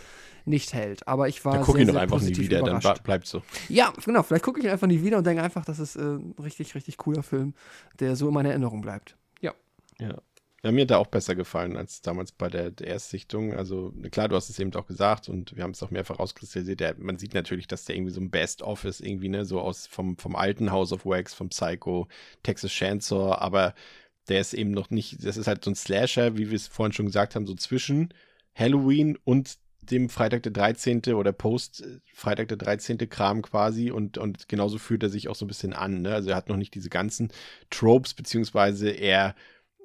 [0.47, 1.07] nicht hält.
[1.07, 2.99] Aber ich war Dann guck sehr, ihn doch einfach nie wieder, dann überrascht.
[3.03, 3.43] ba- bleibt so.
[3.69, 6.01] Ja, genau, vielleicht gucke ich ihn einfach nie wieder und denke einfach, das ist äh,
[6.01, 7.53] ein richtig, richtig cooler Film,
[7.99, 9.17] der so in meiner Erinnerung bleibt.
[9.43, 9.53] Ja.
[9.99, 10.15] Ja.
[10.63, 13.55] Ja, mir hat er auch besser gefallen als damals bei der, der Erstsichtung.
[13.55, 16.81] Also, klar, du hast es eben auch gesagt und wir haben es auch mehrfach rauskristallisiert.
[16.81, 19.87] Der, man sieht natürlich, dass der irgendwie so ein Best-of ist, irgendwie, ne, so aus
[19.87, 22.09] vom, vom alten House of Wax, vom Psycho,
[22.43, 23.75] Texas Chainsaw, aber
[24.29, 26.93] der ist eben noch nicht, das ist halt so ein Slasher, wie wir es vorhin
[26.93, 28.13] schon gesagt haben, so zwischen
[28.55, 31.03] Halloween und dem Freitag der 13.
[31.15, 32.99] oder Post äh, Freitag der 13.
[33.09, 36.03] Kram quasi und, und genauso fühlt er sich auch so ein bisschen an.
[36.03, 36.15] Ne?
[36.15, 37.33] Also er hat noch nicht diese ganzen
[37.71, 39.35] Tropes, beziehungsweise er,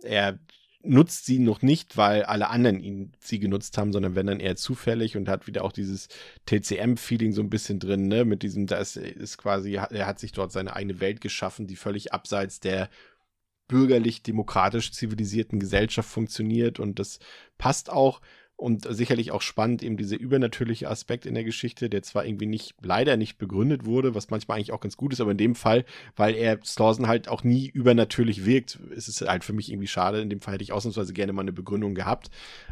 [0.03, 0.37] er
[0.85, 4.55] nutzt sie noch nicht, weil alle anderen ihn sie genutzt haben, sondern wenn dann eher
[4.55, 6.07] zufällig und hat wieder auch dieses
[6.45, 8.25] TCM-Feeling so ein bisschen drin, ne?
[8.25, 12.13] Mit diesem, das ist quasi, er hat sich dort seine eigene Welt geschaffen, die völlig
[12.13, 12.89] abseits der
[13.67, 17.19] bürgerlich-demokratisch zivilisierten Gesellschaft funktioniert und das
[17.57, 18.21] passt auch
[18.57, 22.75] und sicherlich auch spannend eben dieser übernatürliche Aspekt in der Geschichte, der zwar irgendwie nicht,
[22.81, 25.83] leider nicht begründet wurde, was manchmal eigentlich auch ganz gut ist, aber in dem Fall,
[26.15, 30.21] weil er Slauson halt auch nie übernatürlich wirkt, ist es halt für mich irgendwie schade.
[30.21, 32.29] In dem Fall hätte ich ausnahmsweise gerne mal eine Begründung gehabt.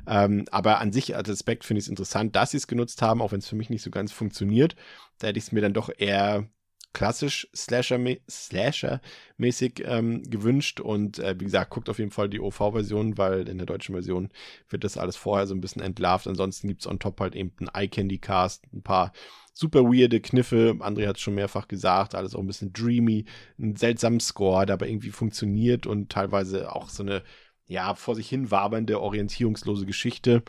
[0.08, 3.22] Ähm, aber an sich als Aspekt finde ich es interessant, dass sie es genutzt haben,
[3.22, 4.76] auch wenn es für mich nicht so ganz funktioniert.
[5.20, 6.48] Da hätte ich es mir dann doch eher
[6.94, 9.02] klassisch Slasher-mäßig Slasher
[9.40, 13.66] ähm, gewünscht und äh, wie gesagt, guckt auf jeden Fall die OV-Version, weil in der
[13.66, 14.30] deutschen Version
[14.70, 16.28] wird das alles vorher so ein bisschen entlarvt.
[16.28, 19.12] Ansonsten gibt es on top halt eben einen Eye-Candy-Cast, ein paar
[19.54, 20.76] super weirde Kniffe.
[20.80, 23.26] André hat es schon mehrfach gesagt, alles auch ein bisschen dreamy,
[23.58, 27.24] einen seltsamen Score, der aber irgendwie funktioniert und teilweise auch so eine,
[27.68, 30.44] ja, vor sich hin wabernde, orientierungslose Geschichte.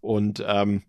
[0.00, 0.84] Und ähm,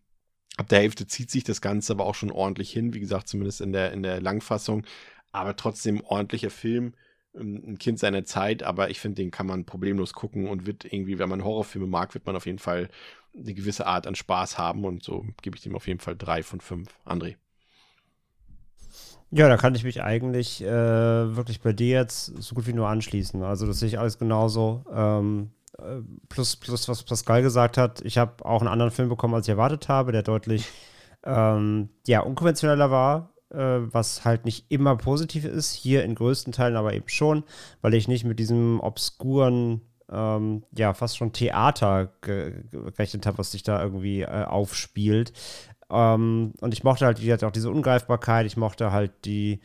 [0.60, 3.62] ab der Hälfte zieht sich das Ganze aber auch schon ordentlich hin, wie gesagt, zumindest
[3.62, 4.84] in der, in der Langfassung.
[5.32, 6.94] Aber trotzdem ordentlicher Film,
[7.34, 10.84] ähm, ein Kind seiner Zeit, aber ich finde, den kann man problemlos gucken und wird
[10.84, 12.90] irgendwie, wenn man Horrorfilme mag, wird man auf jeden Fall
[13.34, 16.44] eine gewisse Art an Spaß haben und so gebe ich dem auf jeden Fall drei
[16.44, 16.90] von fünf.
[17.06, 17.36] André.
[19.32, 20.68] Ja, da kann ich mich eigentlich äh,
[21.36, 23.44] wirklich bei dir jetzt so gut wie nur anschließen.
[23.44, 24.84] Also das sehe ich alles genauso.
[24.92, 25.59] Ähm, äh,
[26.30, 29.52] plus, plus, was Pascal gesagt hat, ich habe auch einen anderen Film bekommen, als ich
[29.52, 30.66] erwartet habe, der deutlich
[31.24, 35.74] ähm, ja, unkonventioneller war, äh, was halt nicht immer positiv ist.
[35.74, 37.44] Hier in größten Teilen aber eben schon,
[37.82, 43.52] weil ich nicht mit diesem obskuren ähm, ja, fast schon Theater ge gerechnet habe, was
[43.52, 45.34] sich da irgendwie äh, aufspielt.
[45.90, 49.60] Ähm, und ich mochte halt, wie gesagt, auch diese Ungreifbarkeit, ich mochte halt die,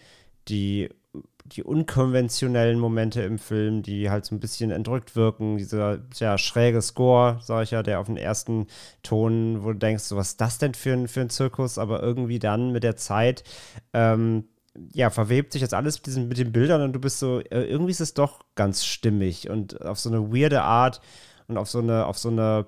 [0.48, 0.90] die
[1.47, 5.59] die unkonventionellen Momente im Film, die halt so ein bisschen entrückt wirken.
[5.59, 8.66] Dieser ja, schräge Score, sag ich ja, der auf den ersten
[9.03, 11.76] Ton, wo du denkst, so, was ist das denn für ein, für ein Zirkus?
[11.76, 13.45] Aber irgendwie dann mit der Zeit,
[13.92, 14.45] ähm,
[14.95, 17.64] ja, verwebt sich jetzt alles mit, diesen, mit den Bildern und du bist so, äh,
[17.64, 21.01] irgendwie ist es doch ganz stimmig und auf so eine weirde Art
[21.47, 22.66] und auf so eine, auf so eine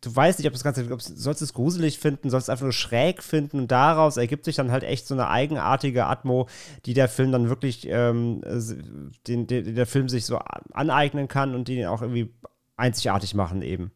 [0.00, 2.64] du weißt nicht, ob das Ganze, ob, sollst du es gruselig finden, sollst es einfach
[2.64, 6.48] nur schräg finden und daraus ergibt sich dann halt echt so eine eigenartige Atmo,
[6.86, 8.42] die der Film dann wirklich, ähm,
[9.26, 10.38] den, den, der Film sich so
[10.72, 12.32] aneignen kann und die ihn auch irgendwie
[12.76, 13.90] einzigartig machen eben.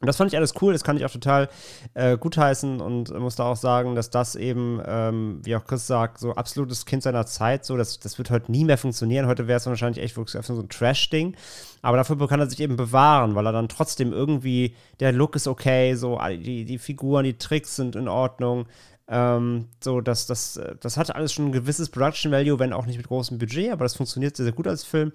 [0.00, 1.48] Und das fand ich alles cool, das kann ich auch total
[1.94, 6.18] äh, gutheißen und muss da auch sagen, dass das eben, ähm, wie auch Chris sagt,
[6.18, 9.26] so absolutes Kind seiner Zeit, so, das, das wird heute nie mehr funktionieren.
[9.26, 11.36] Heute wäre es wahrscheinlich echt wirklich so ein Trash-Ding.
[11.82, 15.48] Aber dafür kann er sich eben bewahren, weil er dann trotzdem irgendwie, der Look ist
[15.48, 18.66] okay, so, die, die Figuren, die Tricks sind in Ordnung.
[19.10, 22.98] Ähm, so, das, das, das hat alles schon ein gewisses Production Value, wenn auch nicht
[22.98, 25.12] mit großem Budget, aber das funktioniert sehr, sehr gut als Film.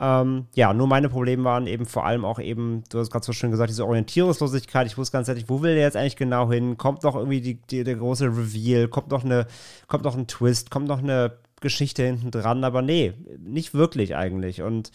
[0.00, 3.32] Ähm, ja, nur meine Probleme waren eben vor allem auch eben, du hast gerade so
[3.32, 4.88] schön gesagt, diese Orientierungslosigkeit.
[4.88, 6.76] Ich wusste ganz ehrlich, wo will der jetzt eigentlich genau hin?
[6.78, 8.88] Kommt noch irgendwie die, die, der große Reveal?
[8.88, 9.46] Kommt noch, eine,
[9.86, 10.70] kommt noch ein Twist?
[10.70, 12.64] Kommt noch eine Geschichte hinten dran?
[12.64, 14.62] Aber nee, nicht wirklich eigentlich.
[14.62, 14.90] Und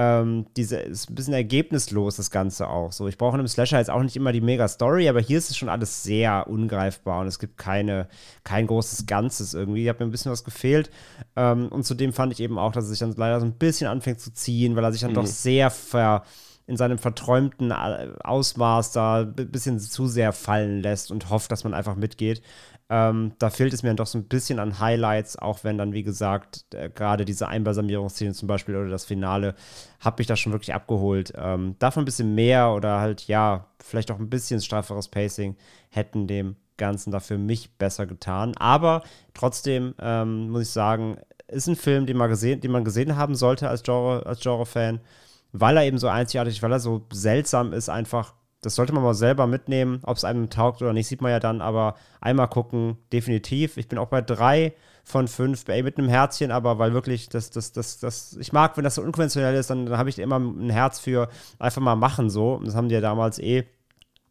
[0.00, 2.92] ähm, diese ist ein bisschen ergebnislos, das Ganze auch.
[2.92, 5.50] So, ich brauche in einem Slasher jetzt auch nicht immer die Mega-Story, aber hier ist
[5.50, 8.06] es schon alles sehr ungreifbar und es gibt keine,
[8.44, 9.82] kein großes Ganzes irgendwie.
[9.82, 10.92] Ich habe mir ein bisschen was gefehlt.
[11.34, 13.88] Ähm, und zudem fand ich eben auch, dass es sich dann leider so ein bisschen
[13.88, 15.16] anfängt zu ziehen, weil er sich dann mhm.
[15.16, 16.22] doch sehr ver
[16.68, 21.64] in seinem verträumten äh, Ausmaß da ein bisschen zu sehr fallen lässt und hofft, dass
[21.64, 22.40] man einfach mitgeht.
[22.90, 25.92] Ähm, da fehlt es mir dann doch so ein bisschen an Highlights, auch wenn dann,
[25.92, 29.54] wie gesagt, äh, gerade diese Einbalsamierungsszene zum Beispiel oder das Finale,
[30.00, 31.32] hat mich da schon wirklich abgeholt.
[31.36, 35.56] Ähm, davon ein bisschen mehr oder halt, ja, vielleicht auch ein bisschen strafferes Pacing
[35.90, 38.56] hätten dem Ganzen dafür mich besser getan.
[38.56, 39.02] Aber
[39.34, 41.18] trotzdem ähm, muss ich sagen,
[41.48, 45.00] ist ein Film, den man gesehen, den man gesehen haben sollte als Genre, als Genre-Fan,
[45.52, 49.14] weil er eben so einzigartig, weil er so seltsam ist, einfach das sollte man mal
[49.14, 52.98] selber mitnehmen, ob es einem taugt oder nicht, sieht man ja dann, aber einmal gucken,
[53.12, 53.76] definitiv.
[53.76, 57.50] Ich bin auch bei drei von fünf, ey, mit einem Herzchen, aber weil wirklich, das,
[57.50, 60.38] das, das, das, ich mag, wenn das so unkonventionell ist, dann, dann habe ich immer
[60.38, 61.28] ein Herz für
[61.58, 62.54] einfach mal machen so.
[62.54, 63.64] Und das haben die ja damals eh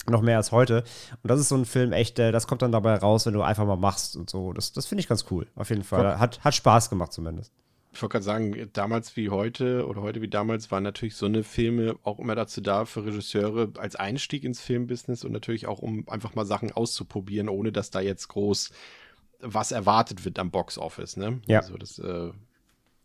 [0.09, 0.83] noch mehr als heute.
[1.23, 3.65] Und das ist so ein Film, echt, das kommt dann dabei raus, wenn du einfach
[3.65, 4.53] mal machst und so.
[4.53, 6.19] Das, das finde ich ganz cool, auf jeden Fall.
[6.19, 7.51] Hat, hat Spaß gemacht zumindest
[7.97, 11.43] ich wollte gerade sagen, damals wie heute oder heute wie damals waren natürlich so eine
[11.43, 16.07] Filme auch immer dazu da für Regisseure als Einstieg ins Filmbusiness und natürlich auch, um
[16.07, 18.69] einfach mal Sachen auszuprobieren, ohne dass da jetzt groß
[19.39, 21.17] was erwartet wird am Boxoffice.
[21.17, 21.41] Ne?
[21.47, 21.61] Ja.
[21.61, 22.29] Also das äh,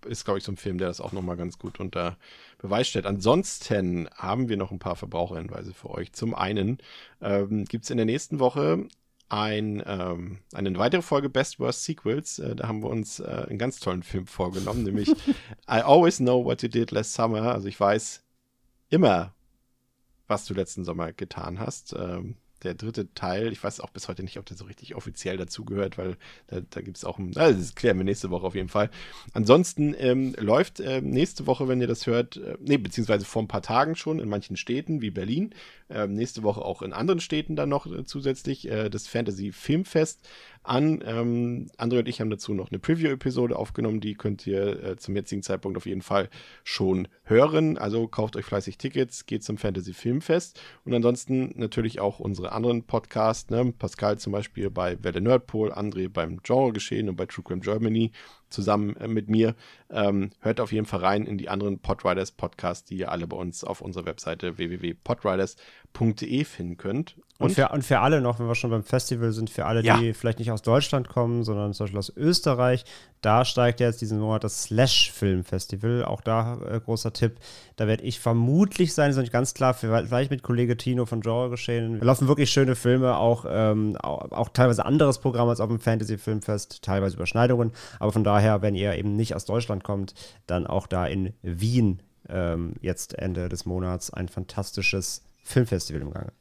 [0.06, 2.18] ist, glaube ich, so ein Film, der das auch nochmal ganz gut unter
[2.58, 3.06] Beweis stellt.
[3.06, 6.12] Ansonsten haben wir noch ein paar Verbraucherhinweise für euch.
[6.12, 6.76] Zum einen
[7.22, 8.88] ähm, gibt es in der nächsten Woche
[9.32, 12.38] ein, ähm, eine weitere Folge Best Worst Sequels.
[12.38, 15.08] Äh, da haben wir uns äh, einen ganz tollen Film vorgenommen, nämlich
[15.66, 17.52] I Always Know What You Did Last Summer.
[17.52, 18.22] Also ich weiß
[18.90, 19.34] immer,
[20.26, 21.94] was du letzten Sommer getan hast.
[21.98, 23.52] Ähm, der dritte Teil.
[23.52, 26.80] Ich weiß auch bis heute nicht, ob der so richtig offiziell dazugehört, weil da, da
[26.80, 28.90] gibt es auch ein, also das klären wir nächste Woche auf jeden Fall.
[29.32, 33.48] Ansonsten ähm, läuft äh, nächste Woche, wenn ihr das hört, äh, nee, beziehungsweise vor ein
[33.48, 35.54] paar Tagen schon in manchen Städten wie Berlin,
[35.88, 40.20] äh, nächste Woche auch in anderen Städten dann noch äh, zusätzlich äh, das Fantasy Filmfest
[40.62, 41.02] an.
[41.04, 45.16] Ähm, André und ich haben dazu noch eine Preview-Episode aufgenommen, die könnt ihr äh, zum
[45.16, 46.28] jetzigen Zeitpunkt auf jeden Fall
[46.64, 47.78] schon hören.
[47.78, 52.84] Also kauft euch fleißig Tickets, geht zum Fantasy Filmfest und ansonsten natürlich auch unsere anderen
[52.84, 53.72] Podcasts, ne?
[53.78, 58.12] Pascal zum Beispiel bei Welle Nerdpol, André beim Genre Geschehen und bei True Crime Germany
[58.52, 59.54] zusammen äh, mit mir.
[59.90, 63.36] Ähm, hört auf jeden Fall rein in die anderen Podriders Podcasts, die ihr alle bei
[63.36, 67.16] uns auf unserer Webseite www.podriders.de finden könnt.
[67.38, 69.82] Und, und, für, und für alle noch, wenn wir schon beim Festival sind, für alle,
[69.82, 69.98] ja.
[69.98, 72.84] die vielleicht nicht aus Deutschland kommen, sondern zum Beispiel aus Österreich,
[73.22, 76.04] da steigt jetzt diesen Monat das Slash Film Festival.
[76.04, 77.36] Auch da äh, großer Tipp.
[77.76, 81.20] Da werde ich vermutlich sein, ist noch nicht ganz klar, vielleicht mit Kollege Tino von
[81.20, 82.00] Genre geschehen.
[82.00, 85.78] Wir laufen wirklich schöne Filme, auch, ähm, auch, auch, teilweise anderes Programm als auf dem
[85.78, 87.72] Fantasy Filmfest, teilweise Überschneidungen.
[88.00, 90.14] Aber von daher, wenn ihr eben nicht aus Deutschland kommt,
[90.46, 96.32] dann auch da in Wien ähm, jetzt Ende des Monats ein fantastisches Filmfestival im Gange.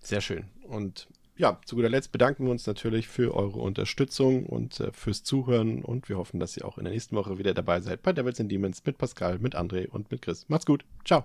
[0.00, 0.44] Sehr schön.
[0.66, 1.08] Und
[1.38, 5.82] ja, zu guter Letzt bedanken wir uns natürlich für eure Unterstützung und äh, fürs Zuhören
[5.82, 8.40] und wir hoffen, dass ihr auch in der nächsten Woche wieder dabei seid bei Devils
[8.40, 10.48] and Demons mit Pascal, mit André und mit Chris.
[10.48, 10.84] Macht's gut.
[11.04, 11.24] Ciao.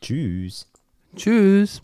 [0.00, 0.70] Tschüss.
[1.16, 1.82] Tschüss.